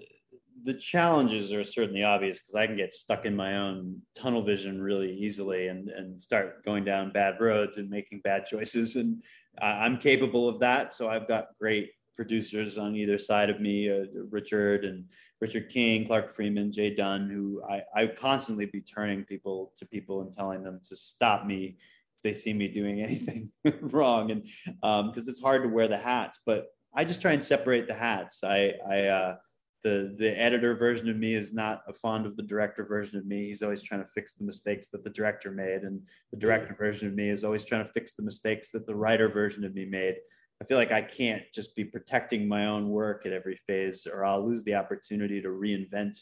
the 0.65 0.75
challenges 0.75 1.53
are 1.53 1.63
certainly 1.63 2.03
obvious 2.03 2.41
because 2.41 2.55
I 2.55 2.67
can 2.67 2.77
get 2.77 2.93
stuck 2.93 3.27
in 3.27 3.37
my 3.37 3.57
own 3.59 4.01
tunnel 4.15 4.43
vision 4.43 4.81
really 4.81 5.13
easily 5.13 5.69
and, 5.69 5.91
and 5.91 6.21
start 6.21 6.65
going 6.65 6.85
down 6.85 7.13
bad 7.13 7.37
roads 7.41 7.77
and 7.79 7.91
making 7.91 8.21
bad 8.25 8.47
choices. 8.53 8.97
And 8.97 9.23
I'm 9.61 9.99
capable 9.99 10.49
of 10.49 10.59
that. 10.61 10.93
So 10.93 11.09
I've 11.09 11.29
got 11.29 11.49
great 11.61 11.91
producers 12.17 12.79
on 12.79 12.97
either 12.97 13.19
side 13.19 13.51
of 13.51 13.61
me, 13.61 13.91
uh, 13.91 14.07
Richard 14.31 14.85
and 14.85 15.05
Richard 15.41 15.69
King, 15.69 16.07
Clark 16.07 16.31
Freeman, 16.31 16.73
Jay 16.73 16.95
Dunn, 16.95 17.29
who 17.29 17.63
I, 17.69 17.83
I 17.95 18.07
constantly 18.07 18.67
be 18.67 18.81
turning 18.81 19.25
people 19.25 19.73
to 19.77 19.87
people 19.87 20.23
and 20.23 20.33
telling 20.33 20.63
them 20.63 20.81
to 20.89 20.97
stop 20.97 21.45
me 21.47 21.77
if 21.77 22.23
they 22.23 22.33
see 22.33 22.53
me 22.53 22.69
doing 22.69 23.01
anything 23.03 23.51
wrong. 23.81 24.31
And 24.31 24.43
because 24.43 24.81
um, 24.83 25.13
it's 25.15 25.43
hard 25.43 25.63
to 25.63 25.69
wear 25.69 25.89
the 25.89 25.99
hats, 25.99 26.41
but 26.45 26.69
I 26.95 27.05
just 27.05 27.21
try 27.21 27.33
and 27.33 27.45
separate 27.45 27.87
the 27.87 27.95
hats. 27.95 28.43
I, 28.43 28.73
I, 28.89 29.01
uh, 29.05 29.37
the, 29.85 30.17
the 30.19 30.37
editor 30.41 30.75
version 30.75 31.09
of 31.09 31.17
me 31.17 31.35
is 31.35 31.53
not 31.53 31.83
a 31.87 31.93
fond 31.93 32.27
of 32.27 32.37
the 32.37 32.43
director 32.43 32.85
version 32.85 33.19
of 33.19 33.27
me. 33.27 33.47
He's 33.47 33.63
always 33.63 33.83
trying 33.83 34.03
to 34.03 34.11
fix 34.11 34.33
the 34.33 34.45
mistakes 34.45 34.89
that 34.89 35.05
the 35.05 35.11
director 35.11 35.53
made. 35.53 35.83
And 35.83 36.01
the 36.33 36.39
director 36.39 36.75
version 36.75 37.07
of 37.07 37.15
me 37.15 37.29
is 37.29 37.45
always 37.45 37.63
trying 37.63 37.87
to 37.87 37.93
fix 37.93 38.15
the 38.15 38.25
mistakes 38.25 38.71
that 38.71 38.87
the 38.87 38.97
writer 38.97 39.29
version 39.29 39.63
of 39.65 39.75
me 39.75 39.85
made. 39.85 40.17
I 40.61 40.65
feel 40.65 40.79
like 40.79 40.93
I 40.93 41.03
can't 41.03 41.43
just 41.53 41.77
be 41.77 41.85
protecting 41.85 42.49
my 42.49 42.67
own 42.67 42.89
work 42.89 43.27
at 43.27 43.33
every 43.33 43.57
phase, 43.67 44.07
or 44.07 44.25
I'll 44.25 44.45
lose 44.45 44.65
the 44.65 44.75
opportunity 44.75 45.41
to 45.43 45.49
reinvent 45.49 46.19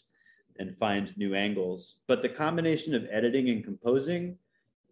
and 0.59 0.77
find 0.77 1.17
new 1.17 1.35
angles. 1.35 1.97
But 2.09 2.23
the 2.23 2.29
combination 2.29 2.95
of 2.95 3.07
editing 3.11 3.49
and 3.51 3.65
composing 3.65 4.37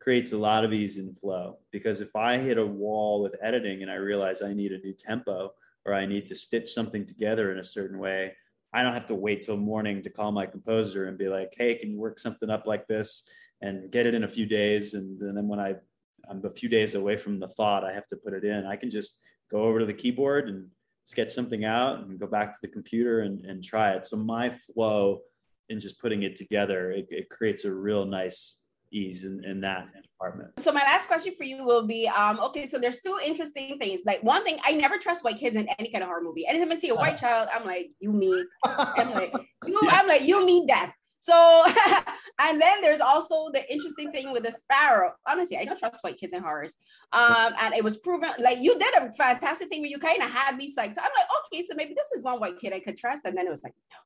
creates 0.00 0.32
a 0.32 0.38
lot 0.38 0.64
of 0.64 0.72
ease 0.72 0.96
and 0.96 1.16
flow 1.16 1.58
because 1.70 2.00
if 2.00 2.14
I 2.16 2.36
hit 2.38 2.58
a 2.58 2.66
wall 2.66 3.22
with 3.22 3.36
editing 3.40 3.82
and 3.82 3.90
I 3.90 3.94
realize 3.96 4.42
I 4.42 4.52
need 4.52 4.72
a 4.72 4.78
new 4.78 4.92
tempo 4.92 5.52
or 5.84 5.94
I 5.94 6.06
need 6.06 6.26
to 6.26 6.34
stitch 6.34 6.72
something 6.72 7.06
together 7.06 7.52
in 7.52 7.58
a 7.58 7.64
certain 7.64 7.98
way, 7.98 8.34
I 8.72 8.82
don't 8.82 8.94
have 8.94 9.06
to 9.06 9.14
wait 9.14 9.42
till 9.42 9.56
morning 9.56 10.02
to 10.02 10.10
call 10.10 10.32
my 10.32 10.46
composer 10.46 11.06
and 11.06 11.18
be 11.18 11.28
like, 11.28 11.52
hey, 11.56 11.74
can 11.74 11.90
you 11.90 11.98
work 11.98 12.18
something 12.18 12.50
up 12.50 12.66
like 12.66 12.88
this 12.88 13.28
and 13.60 13.90
get 13.90 14.06
it 14.06 14.14
in 14.14 14.24
a 14.24 14.28
few 14.28 14.46
days? 14.46 14.94
And, 14.94 15.20
and 15.20 15.36
then 15.36 15.46
when 15.46 15.60
I 15.60 15.76
I'm 16.30 16.44
a 16.44 16.50
few 16.50 16.68
days 16.68 16.94
away 16.94 17.16
from 17.16 17.38
the 17.38 17.48
thought 17.48 17.84
I 17.84 17.92
have 17.92 18.06
to 18.08 18.16
put 18.16 18.32
it 18.32 18.44
in, 18.44 18.64
I 18.64 18.76
can 18.76 18.90
just 18.90 19.20
go 19.52 19.62
over 19.62 19.78
to 19.80 19.86
the 19.86 19.94
keyboard 19.94 20.48
and 20.48 20.66
sketch 21.04 21.32
something 21.32 21.64
out 21.64 22.00
and 22.00 22.18
go 22.18 22.26
back 22.26 22.52
to 22.52 22.58
the 22.62 22.68
computer 22.68 23.20
and, 23.20 23.44
and 23.44 23.62
try 23.62 23.92
it. 23.92 24.06
So 24.06 24.16
my 24.16 24.50
flow 24.50 25.20
in 25.68 25.78
just 25.78 26.00
putting 26.00 26.22
it 26.22 26.36
together, 26.36 26.90
it, 26.90 27.06
it 27.10 27.28
creates 27.28 27.64
a 27.64 27.72
real 27.72 28.04
nice 28.04 28.62
ease 28.92 29.24
in, 29.24 29.42
in 29.44 29.60
that 29.60 29.90
department. 30.02 30.50
So 30.58 30.70
my 30.70 30.80
last 30.80 31.06
question 31.06 31.34
for 31.36 31.44
you 31.44 31.64
will 31.64 31.86
be, 31.86 32.06
um, 32.08 32.38
okay, 32.40 32.66
so 32.66 32.78
there's 32.78 33.00
two 33.00 33.18
interesting 33.24 33.78
things. 33.78 34.02
Like 34.06 34.22
one 34.22 34.44
thing, 34.44 34.58
I 34.64 34.72
never 34.72 34.98
trust 34.98 35.24
white 35.24 35.38
kids 35.38 35.56
in 35.56 35.68
any 35.78 35.90
kind 35.90 36.02
of 36.02 36.08
horror 36.08 36.22
movie. 36.22 36.46
Anytime 36.46 36.72
I 36.72 36.76
see 36.76 36.90
a 36.90 36.94
white 36.94 37.16
child, 37.20 37.48
I'm 37.54 37.66
like, 37.66 37.90
you 38.00 38.12
mean, 38.12 38.44
I'm 38.64 39.12
like, 39.12 39.32
you, 39.66 39.80
I'm 39.88 40.06
like, 40.06 40.22
you 40.22 40.44
mean 40.44 40.66
death. 40.66 40.92
So 41.20 41.32
and 42.38 42.60
then 42.60 42.80
there's 42.80 43.00
also 43.00 43.50
the 43.52 43.70
interesting 43.72 44.10
thing 44.12 44.32
with 44.32 44.44
the 44.44 44.52
sparrow. 44.52 45.12
Honestly, 45.26 45.58
I 45.58 45.64
don't 45.64 45.78
trust 45.78 46.02
white 46.02 46.18
kids 46.18 46.32
in 46.32 46.42
horrors. 46.42 46.74
Um, 47.12 47.54
and 47.60 47.74
it 47.74 47.84
was 47.84 47.98
proven 47.98 48.30
like 48.38 48.58
you 48.58 48.78
did 48.78 48.94
a 48.94 49.12
fantastic 49.12 49.68
thing 49.68 49.80
where 49.80 49.90
you 49.90 49.98
kind 49.98 50.22
of 50.22 50.30
had 50.30 50.56
me 50.56 50.68
psyched. 50.68 50.98
I'm 50.98 51.10
like, 51.16 51.28
okay, 51.52 51.62
so 51.62 51.74
maybe 51.74 51.94
this 51.94 52.10
is 52.16 52.22
one 52.22 52.40
white 52.40 52.58
kid 52.60 52.72
I 52.72 52.80
could 52.80 52.98
trust. 52.98 53.24
And 53.24 53.36
then 53.36 53.46
it 53.46 53.50
was 53.50 53.62
like, 53.62 53.74
no. 53.90 53.96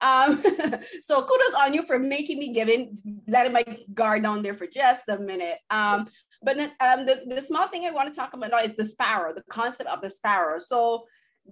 Um, 0.00 0.42
so 1.02 1.22
kudos 1.22 1.54
on 1.54 1.74
you 1.74 1.84
for 1.84 1.98
making 1.98 2.38
me 2.38 2.52
giving, 2.52 2.96
letting 3.26 3.52
my 3.52 3.64
guard 3.92 4.22
down 4.22 4.42
there 4.42 4.54
for 4.54 4.66
just 4.66 5.08
a 5.08 5.18
minute. 5.18 5.58
Um, 5.70 6.08
but 6.42 6.58
um, 6.58 7.04
the, 7.04 7.22
the 7.26 7.42
small 7.42 7.66
thing 7.66 7.84
I 7.84 7.90
want 7.90 8.12
to 8.12 8.18
talk 8.18 8.32
about 8.32 8.50
now 8.50 8.60
is 8.60 8.76
the 8.76 8.84
sparrow, 8.84 9.34
the 9.34 9.42
concept 9.50 9.90
of 9.90 10.00
the 10.00 10.10
sparrow. 10.10 10.60
So 10.60 11.04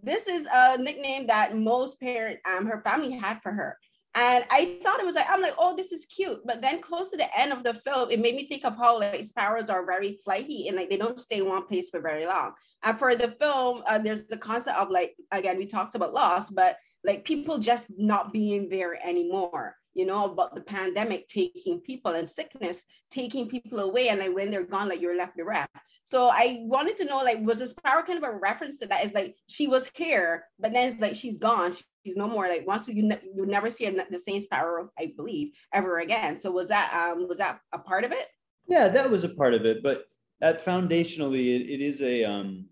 this 0.02 0.28
is 0.28 0.46
a 0.52 0.78
nickname 0.78 1.26
that 1.26 1.56
most 1.56 1.98
parent, 2.00 2.38
um, 2.48 2.66
her 2.66 2.82
family 2.82 3.12
had 3.12 3.42
for 3.42 3.52
her. 3.52 3.78
And 4.16 4.44
I 4.50 4.78
thought 4.82 4.98
it 4.98 5.06
was 5.06 5.14
like, 5.14 5.30
I'm 5.30 5.42
like, 5.42 5.54
oh, 5.58 5.76
this 5.76 5.92
is 5.92 6.06
cute. 6.06 6.40
But 6.46 6.62
then 6.62 6.80
close 6.80 7.10
to 7.10 7.16
the 7.18 7.38
end 7.38 7.52
of 7.52 7.62
the 7.62 7.74
film, 7.74 8.10
it 8.10 8.18
made 8.18 8.34
me 8.34 8.46
think 8.48 8.64
of 8.64 8.76
how 8.76 8.98
like 8.98 9.24
sparrows 9.24 9.70
are 9.70 9.84
very 9.84 10.18
flighty 10.24 10.68
and 10.68 10.76
like 10.76 10.90
they 10.90 10.96
don't 10.96 11.20
stay 11.20 11.38
in 11.38 11.46
one 11.46 11.66
place 11.66 11.90
for 11.90 12.00
very 12.00 12.26
long. 12.26 12.52
And 12.82 12.98
for 12.98 13.14
the 13.14 13.28
film, 13.28 13.82
uh, 13.86 13.98
there's 13.98 14.26
the 14.28 14.38
concept 14.38 14.78
of 14.78 14.90
like, 14.90 15.14
again, 15.30 15.58
we 15.58 15.66
talked 15.66 15.94
about 15.94 16.14
loss, 16.14 16.50
but 16.50 16.76
like 17.04 17.24
people 17.24 17.58
just 17.58 17.86
not 17.96 18.32
being 18.32 18.68
there 18.68 18.98
anymore 19.06 19.76
you 19.94 20.04
know 20.04 20.26
about 20.26 20.54
the 20.54 20.60
pandemic 20.60 21.26
taking 21.26 21.80
people 21.80 22.12
and 22.12 22.28
sickness 22.28 22.84
taking 23.10 23.48
people 23.48 23.78
away 23.78 24.08
and 24.08 24.20
like 24.20 24.34
when 24.34 24.50
they're 24.50 24.64
gone 24.64 24.90
like 24.90 25.00
you're 25.00 25.16
left 25.16 25.36
bereft 25.36 25.70
so 26.06 26.28
I 26.28 26.58
wanted 26.60 26.96
to 26.98 27.04
know, 27.04 27.18
like, 27.24 27.40
was 27.40 27.58
this 27.58 27.74
power 27.84 28.04
kind 28.04 28.22
of 28.22 28.30
a 28.30 28.38
reference 28.38 28.78
to 28.78 28.86
that? 28.86 29.04
Is 29.04 29.12
like 29.12 29.34
she 29.48 29.66
was 29.66 29.90
here, 29.92 30.44
but 30.60 30.72
then 30.72 30.88
it's 30.88 31.00
like 31.00 31.16
she's 31.16 31.36
gone. 31.36 31.74
No 32.14 32.28
more. 32.28 32.46
Like 32.46 32.66
once 32.66 32.86
you 32.88 33.02
ne- 33.02 33.20
you 33.34 33.46
never 33.46 33.70
see 33.70 33.86
a, 33.86 34.06
the 34.10 34.18
same 34.18 34.40
sparrow, 34.40 34.90
I 34.98 35.12
believe, 35.16 35.52
ever 35.72 35.98
again. 35.98 36.38
So 36.38 36.50
was 36.50 36.68
that 36.68 36.92
um 36.94 37.26
was 37.26 37.38
that 37.38 37.60
a 37.72 37.78
part 37.78 38.04
of 38.04 38.12
it? 38.12 38.28
Yeah, 38.68 38.88
that 38.88 39.10
was 39.10 39.24
a 39.24 39.30
part 39.30 39.54
of 39.54 39.64
it. 39.64 39.82
But 39.82 40.04
at 40.42 40.64
foundationally, 40.64 41.56
it, 41.56 41.70
it 41.70 41.80
is 41.80 42.02
a 42.02 42.24
um 42.24 42.66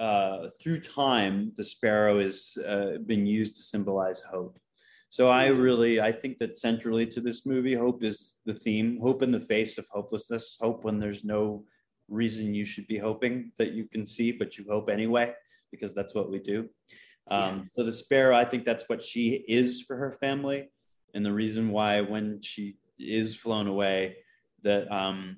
uh, 0.00 0.48
through 0.60 0.80
time, 0.80 1.52
the 1.56 1.62
sparrow 1.62 2.20
has 2.20 2.56
uh, 2.66 2.92
been 3.04 3.26
used 3.26 3.54
to 3.54 3.62
symbolize 3.62 4.22
hope. 4.22 4.58
So 5.10 5.28
I 5.28 5.48
mm-hmm. 5.48 5.60
really, 5.60 6.00
I 6.00 6.10
think 6.10 6.38
that 6.38 6.56
centrally 6.56 7.06
to 7.08 7.20
this 7.20 7.44
movie, 7.44 7.74
hope 7.74 8.02
is 8.02 8.38
the 8.46 8.54
theme. 8.54 8.98
Hope 8.98 9.22
in 9.22 9.30
the 9.30 9.40
face 9.40 9.76
of 9.76 9.86
hopelessness. 9.90 10.56
Hope 10.60 10.84
when 10.84 10.98
there's 10.98 11.22
no 11.22 11.64
reason 12.08 12.54
you 12.54 12.64
should 12.64 12.86
be 12.86 12.96
hoping 12.96 13.52
that 13.58 13.72
you 13.72 13.84
can 13.84 14.06
see, 14.06 14.32
but 14.32 14.56
you 14.56 14.64
hope 14.68 14.88
anyway, 14.88 15.34
because 15.70 15.92
that's 15.92 16.14
what 16.14 16.30
we 16.30 16.38
do. 16.38 16.68
Um, 17.30 17.58
yeah. 17.58 17.64
So 17.72 17.84
the 17.84 17.92
sparrow, 17.92 18.34
I 18.34 18.44
think 18.44 18.64
that's 18.64 18.88
what 18.88 19.02
she 19.02 19.44
is 19.48 19.82
for 19.82 19.96
her 19.96 20.12
family. 20.12 20.68
And 21.14 21.24
the 21.24 21.32
reason 21.32 21.70
why 21.70 22.00
when 22.00 22.40
she 22.40 22.76
is 22.98 23.34
flown 23.34 23.66
away, 23.66 24.16
that 24.62 24.90
um, 24.92 25.36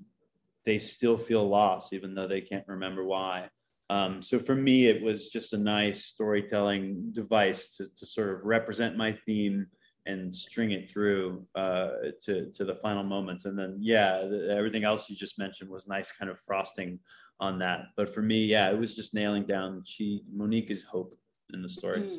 they 0.65 0.79
still 0.79 1.19
feel 1.19 1.47
lost, 1.47 1.93
even 1.93 2.15
though 2.15 2.27
they 2.27 2.41
can't 2.41 2.67
remember 2.67 3.05
why. 3.05 3.49
Um, 3.91 4.23
so 4.23 4.39
for 4.39 4.55
me, 4.55 4.87
it 4.87 5.03
was 5.03 5.31
just 5.31 5.53
a 5.53 5.59
nice 5.59 6.07
storytelling 6.07 7.11
device 7.13 7.69
to, 7.77 7.87
to 7.95 8.07
sort 8.07 8.31
of 8.31 8.45
represent 8.45 8.97
my 8.97 9.13
theme 9.27 9.67
and 10.07 10.35
string 10.35 10.73
it 10.73 10.91
through 10.91 11.47
uh, 11.55 11.91
to 12.25 12.51
to 12.53 12.65
the 12.65 12.75
final 12.77 13.03
moments. 13.05 13.45
And 13.45 13.59
then 13.59 13.77
yeah, 13.81 14.23
the, 14.23 14.49
everything 14.51 14.85
else 14.85 15.09
you 15.09 15.17
just 15.17 15.39
mentioned 15.39 15.71
was 15.71 15.87
nice 15.87 16.11
kind 16.11 16.31
of 16.31 16.41
frosting 16.41 16.99
on 17.39 17.59
that. 17.59 17.87
But 17.97 18.13
for 18.13 18.23
me, 18.23 18.45
yeah, 18.45 18.71
it 18.71 18.79
was 18.79 18.97
just 18.97 19.15
nailing 19.15 19.45
down. 19.45 19.83
She 19.85 20.23
Monique 20.33 20.71
is 20.71 20.83
hope 20.83 21.13
in 21.55 21.63
the 21.63 21.69
stories. 21.69 22.19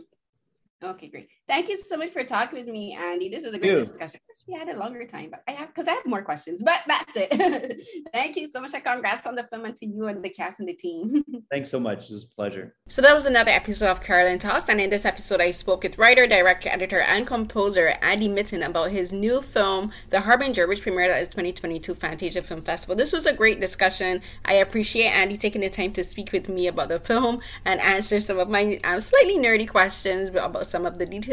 Mm. 0.83 0.89
Okay, 0.91 1.07
great. 1.07 1.29
Thank 1.45 1.67
you 1.67 1.77
so 1.77 1.97
much 1.97 2.11
for 2.11 2.23
talking 2.23 2.57
with 2.57 2.69
me, 2.69 2.97
Andy. 2.97 3.27
This 3.27 3.43
was 3.43 3.53
a 3.53 3.59
great 3.59 3.71
you. 3.73 3.79
discussion. 3.79 4.21
We 4.47 4.53
had 4.53 4.69
a 4.69 4.77
longer 4.77 5.05
time, 5.05 5.29
but 5.29 5.43
I 5.45 5.51
have 5.51 5.67
because 5.67 5.89
I 5.89 5.91
have 5.91 6.05
more 6.05 6.21
questions. 6.21 6.61
But 6.63 6.81
that's 6.87 7.13
it. 7.17 7.81
Thank 8.13 8.37
you 8.37 8.49
so 8.49 8.61
much. 8.61 8.73
And 8.73 8.83
congrats 8.83 9.27
on 9.27 9.35
the 9.35 9.43
film 9.43 9.65
and 9.65 9.75
to 9.75 9.85
you 9.85 10.07
and 10.07 10.23
the 10.23 10.29
cast 10.29 10.59
and 10.61 10.69
the 10.69 10.73
team. 10.73 11.23
Thanks 11.51 11.69
so 11.69 11.81
much. 11.81 12.05
It 12.05 12.11
was 12.11 12.23
a 12.23 12.35
pleasure. 12.35 12.75
So 12.87 13.01
that 13.01 13.13
was 13.13 13.25
another 13.25 13.51
episode 13.51 13.89
of 13.89 14.01
Carolyn 14.01 14.39
Talks, 14.39 14.69
and 14.69 14.79
in 14.79 14.89
this 14.89 15.03
episode, 15.03 15.41
I 15.41 15.51
spoke 15.51 15.83
with 15.83 15.97
writer, 15.97 16.27
director, 16.27 16.69
editor, 16.69 17.01
and 17.01 17.27
composer 17.27 17.95
Andy 18.01 18.29
Mitton 18.29 18.63
about 18.63 18.91
his 18.91 19.11
new 19.11 19.41
film, 19.41 19.91
The 20.11 20.21
Harbinger, 20.21 20.67
which 20.67 20.83
premiered 20.83 21.09
at 21.09 21.19
the 21.19 21.25
2022 21.25 21.93
Fantasia 21.93 22.41
Film 22.41 22.61
Festival. 22.61 22.95
This 22.95 23.11
was 23.11 23.25
a 23.25 23.33
great 23.33 23.59
discussion. 23.59 24.21
I 24.45 24.53
appreciate 24.53 25.09
Andy 25.09 25.37
taking 25.37 25.61
the 25.61 25.69
time 25.69 25.91
to 25.93 26.03
speak 26.05 26.31
with 26.31 26.47
me 26.47 26.67
about 26.67 26.89
the 26.89 26.99
film 26.99 27.41
and 27.65 27.81
answer 27.81 28.21
some 28.21 28.39
of 28.39 28.49
my 28.49 28.79
um, 28.85 29.01
slightly 29.01 29.37
nerdy 29.37 29.67
questions 29.67 30.29
about 30.29 30.67
some 30.67 30.85
of 30.85 30.97
the 30.97 31.05
details. 31.05 31.32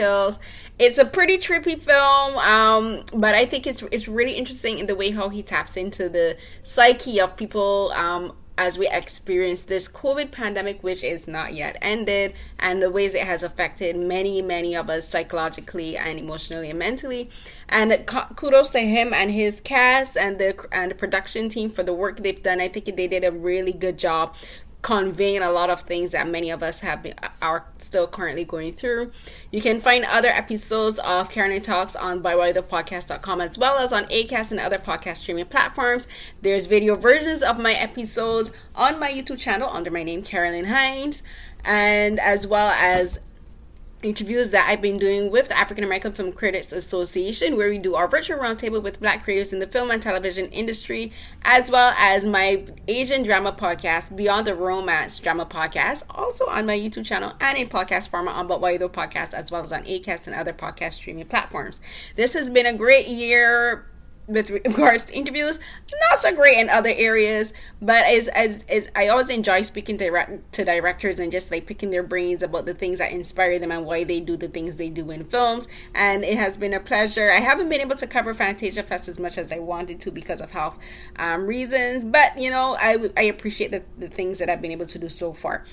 It's 0.78 0.98
a 0.98 1.04
pretty 1.04 1.36
trippy 1.36 1.78
film, 1.78 2.38
um, 2.38 3.04
but 3.12 3.34
I 3.34 3.44
think 3.44 3.66
it's 3.66 3.82
it's 3.90 4.08
really 4.08 4.32
interesting 4.32 4.78
in 4.78 4.86
the 4.86 4.94
way 4.94 5.10
how 5.10 5.28
he 5.28 5.42
taps 5.42 5.76
into 5.76 6.08
the 6.08 6.36
psyche 6.62 7.20
of 7.20 7.36
people 7.36 7.92
um, 7.94 8.32
as 8.56 8.78
we 8.78 8.88
experience 8.88 9.64
this 9.64 9.88
COVID 9.88 10.32
pandemic, 10.32 10.82
which 10.82 11.02
is 11.02 11.26
not 11.26 11.54
yet 11.54 11.76
ended, 11.82 12.34
and 12.58 12.82
the 12.82 12.90
ways 12.90 13.14
it 13.14 13.26
has 13.26 13.42
affected 13.42 13.96
many, 13.96 14.42
many 14.42 14.74
of 14.74 14.90
us 14.90 15.08
psychologically 15.08 15.96
and 15.96 16.18
emotionally 16.18 16.70
and 16.70 16.78
mentally. 16.78 17.30
And 17.68 18.06
kudos 18.36 18.70
to 18.70 18.80
him 18.80 19.14
and 19.14 19.30
his 19.30 19.60
cast 19.60 20.16
and 20.16 20.38
the 20.38 20.66
and 20.72 20.90
the 20.90 20.94
production 20.94 21.48
team 21.48 21.70
for 21.70 21.82
the 21.82 21.94
work 21.94 22.18
they've 22.18 22.42
done. 22.42 22.60
I 22.60 22.68
think 22.68 22.84
they 22.96 23.06
did 23.06 23.24
a 23.24 23.32
really 23.32 23.72
good 23.72 23.98
job 23.98 24.34
conveying 24.82 25.42
a 25.42 25.50
lot 25.50 25.70
of 25.70 25.82
things 25.82 26.12
that 26.12 26.26
many 26.26 26.50
of 26.50 26.62
us 26.62 26.80
have 26.80 27.02
been 27.02 27.14
are 27.42 27.66
still 27.78 28.06
currently 28.06 28.44
going 28.44 28.72
through. 28.72 29.10
You 29.50 29.60
can 29.60 29.80
find 29.80 30.04
other 30.04 30.28
episodes 30.28 30.98
of 31.00 31.30
Carolyn 31.30 31.62
Talks 31.62 31.94
on 31.94 32.22
butwhythopodcast.com 32.22 33.40
as 33.40 33.58
well 33.58 33.78
as 33.78 33.92
on 33.92 34.04
Acast 34.06 34.52
and 34.52 34.60
other 34.60 34.78
podcast 34.78 35.18
streaming 35.18 35.46
platforms. 35.46 36.08
There's 36.42 36.66
video 36.66 36.96
versions 36.96 37.42
of 37.42 37.58
my 37.58 37.72
episodes 37.72 38.52
on 38.74 38.98
my 38.98 39.10
YouTube 39.10 39.38
channel 39.38 39.68
under 39.70 39.90
my 39.90 40.02
name 40.02 40.22
Carolyn 40.22 40.64
Hinds 40.64 41.22
and 41.64 42.18
as 42.18 42.46
well 42.46 42.70
as 42.70 43.18
interviews 44.02 44.50
that 44.50 44.68
I've 44.68 44.80
been 44.80 44.98
doing 44.98 45.30
with 45.30 45.48
the 45.48 45.58
African 45.58 45.84
American 45.84 46.12
Film 46.12 46.32
Critics 46.32 46.72
Association, 46.72 47.56
where 47.56 47.68
we 47.68 47.78
do 47.78 47.94
our 47.94 48.08
virtual 48.08 48.38
roundtable 48.38 48.82
with 48.82 49.00
Black 49.00 49.22
creators 49.22 49.52
in 49.52 49.58
the 49.58 49.66
film 49.66 49.90
and 49.90 50.02
television 50.02 50.46
industry, 50.46 51.12
as 51.42 51.70
well 51.70 51.94
as 51.98 52.24
my 52.24 52.64
Asian 52.88 53.22
drama 53.22 53.52
podcast, 53.52 54.14
Beyond 54.16 54.46
the 54.46 54.54
Romance 54.54 55.18
Drama 55.18 55.46
Podcast, 55.46 56.02
also 56.10 56.46
on 56.46 56.66
my 56.66 56.78
YouTube 56.78 57.04
channel 57.04 57.32
and 57.40 57.58
in 57.58 57.68
podcast 57.68 58.08
format 58.08 58.34
on 58.36 58.46
But 58.46 58.60
Why 58.60 58.78
Podcast, 58.78 59.34
as 59.34 59.50
well 59.50 59.62
as 59.62 59.72
on 59.72 59.84
Acast 59.84 60.26
and 60.26 60.36
other 60.36 60.52
podcast 60.52 60.94
streaming 60.94 61.26
platforms. 61.26 61.80
This 62.16 62.34
has 62.34 62.50
been 62.50 62.66
a 62.66 62.72
great 62.72 63.08
year 63.08 63.86
with 64.30 64.50
regards 64.64 65.06
to 65.06 65.14
interviews, 65.14 65.58
not 66.10 66.20
so 66.20 66.34
great 66.34 66.58
in 66.58 66.68
other 66.68 66.92
areas. 66.94 67.52
But 67.82 68.04
as 68.06 68.28
as, 68.28 68.64
as 68.68 68.88
I 68.94 69.08
always 69.08 69.30
enjoy 69.30 69.62
speaking 69.62 69.98
to 69.98 70.38
to 70.52 70.64
directors 70.64 71.18
and 71.18 71.30
just 71.32 71.50
like 71.50 71.66
picking 71.66 71.90
their 71.90 72.02
brains 72.02 72.42
about 72.42 72.66
the 72.66 72.74
things 72.74 72.98
that 72.98 73.12
inspire 73.12 73.58
them 73.58 73.72
and 73.72 73.84
why 73.84 74.04
they 74.04 74.20
do 74.20 74.36
the 74.36 74.48
things 74.48 74.76
they 74.76 74.88
do 74.88 75.10
in 75.10 75.24
films. 75.24 75.68
And 75.94 76.24
it 76.24 76.38
has 76.38 76.56
been 76.56 76.74
a 76.74 76.80
pleasure. 76.80 77.30
I 77.30 77.40
haven't 77.40 77.68
been 77.68 77.80
able 77.80 77.96
to 77.96 78.06
cover 78.06 78.34
Fantasia 78.34 78.82
Fest 78.82 79.08
as 79.08 79.18
much 79.18 79.38
as 79.38 79.52
I 79.52 79.58
wanted 79.58 80.00
to 80.02 80.10
because 80.10 80.40
of 80.40 80.50
health 80.52 80.78
um, 81.16 81.46
reasons, 81.46 82.04
but 82.04 82.38
you 82.38 82.50
know 82.50 82.76
I 82.80 83.10
I 83.16 83.22
appreciate 83.24 83.70
the, 83.70 83.82
the 83.98 84.08
things 84.08 84.38
that 84.38 84.48
I've 84.48 84.62
been 84.62 84.72
able 84.72 84.86
to 84.86 84.98
do 84.98 85.08
so 85.08 85.32
far. 85.32 85.64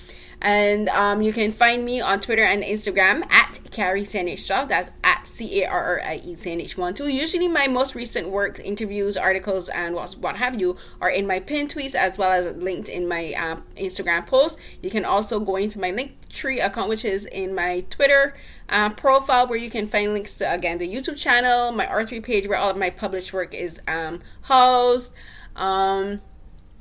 And 0.42 0.88
um, 0.90 1.22
you 1.22 1.34
can 1.34 1.52
find 1.52 1.84
me 1.84 2.00
on 2.00 2.20
Twitter 2.20 2.44
and 2.44 2.64
Instagram 2.64 3.30
at 3.32 3.60
Carrie 3.72 4.04
CNH12. 4.04 4.68
That's 4.70 4.92
at 5.04 5.28
C 5.28 5.64
A 5.64 5.68
R 5.68 5.84
R 5.84 6.02
I 6.02 6.22
E 6.24 6.36
C 6.36 6.52
N 6.52 6.62
H 6.62 6.78
1 6.78 6.94
2. 6.94 7.08
Usually, 7.08 7.48
my 7.48 7.68
most 7.68 7.96
recent 7.96 8.30
work, 8.30 8.60
interviews, 8.60 9.18
articles, 9.18 9.68
and 9.70 9.96
what, 9.96 10.14
what 10.20 10.38
have 10.38 10.60
you, 10.60 10.78
are 11.02 11.10
in 11.10 11.26
my 11.26 11.40
pin 11.40 11.68
tweets 11.68 11.96
as 11.96 12.18
well 12.18 12.32
as 12.32 12.56
linked 12.58 12.88
in 12.88 13.08
my 13.08 13.34
uh, 13.38 13.58
Instagram 13.76 14.28
post. 14.28 14.60
You 14.82 14.90
can 14.90 15.06
also 15.06 15.40
go 15.40 15.56
into 15.56 15.80
my 15.80 15.92
Linktree 15.92 16.64
account, 16.64 16.90
which 16.90 17.04
is 17.04 17.26
in 17.26 17.56
my 17.56 17.84
Twitter 17.90 18.36
uh, 18.70 18.90
profile, 18.92 19.48
where 19.48 19.60
you 19.60 19.70
can 19.70 19.88
find 19.88 20.14
links 20.14 20.36
to, 20.36 20.54
again, 20.54 20.78
the 20.78 20.88
YouTube 20.88 21.18
channel, 21.18 21.72
my 21.72 21.88
R3 21.88 22.22
page, 22.22 22.48
where 22.48 22.58
all 22.58 22.70
of 22.70 22.78
my 22.78 22.90
published 22.92 23.34
work 23.34 23.54
is 23.54 23.82
um, 23.88 24.22
housed. 24.44 25.14
Um, 25.56 26.22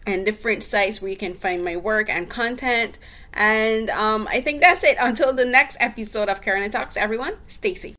and 0.07 0.25
different 0.25 0.63
sites 0.63 1.03
where 1.03 1.11
you 1.11 1.17
can 1.17 1.35
find 1.35 1.65
my 1.65 1.77
work 1.77 2.09
and 2.09 2.31
content. 2.31 2.99
And 3.37 3.91
um, 3.91 4.27
I 4.29 4.41
think 4.41 4.61
that's 4.61 4.83
it. 4.83 4.97
Until 4.99 5.33
the 5.33 5.45
next 5.45 5.77
episode 5.79 6.29
of 6.29 6.41
Carolyn 6.41 6.71
Talks, 6.71 6.97
everyone, 6.97 7.35
Stacy. 7.47 7.95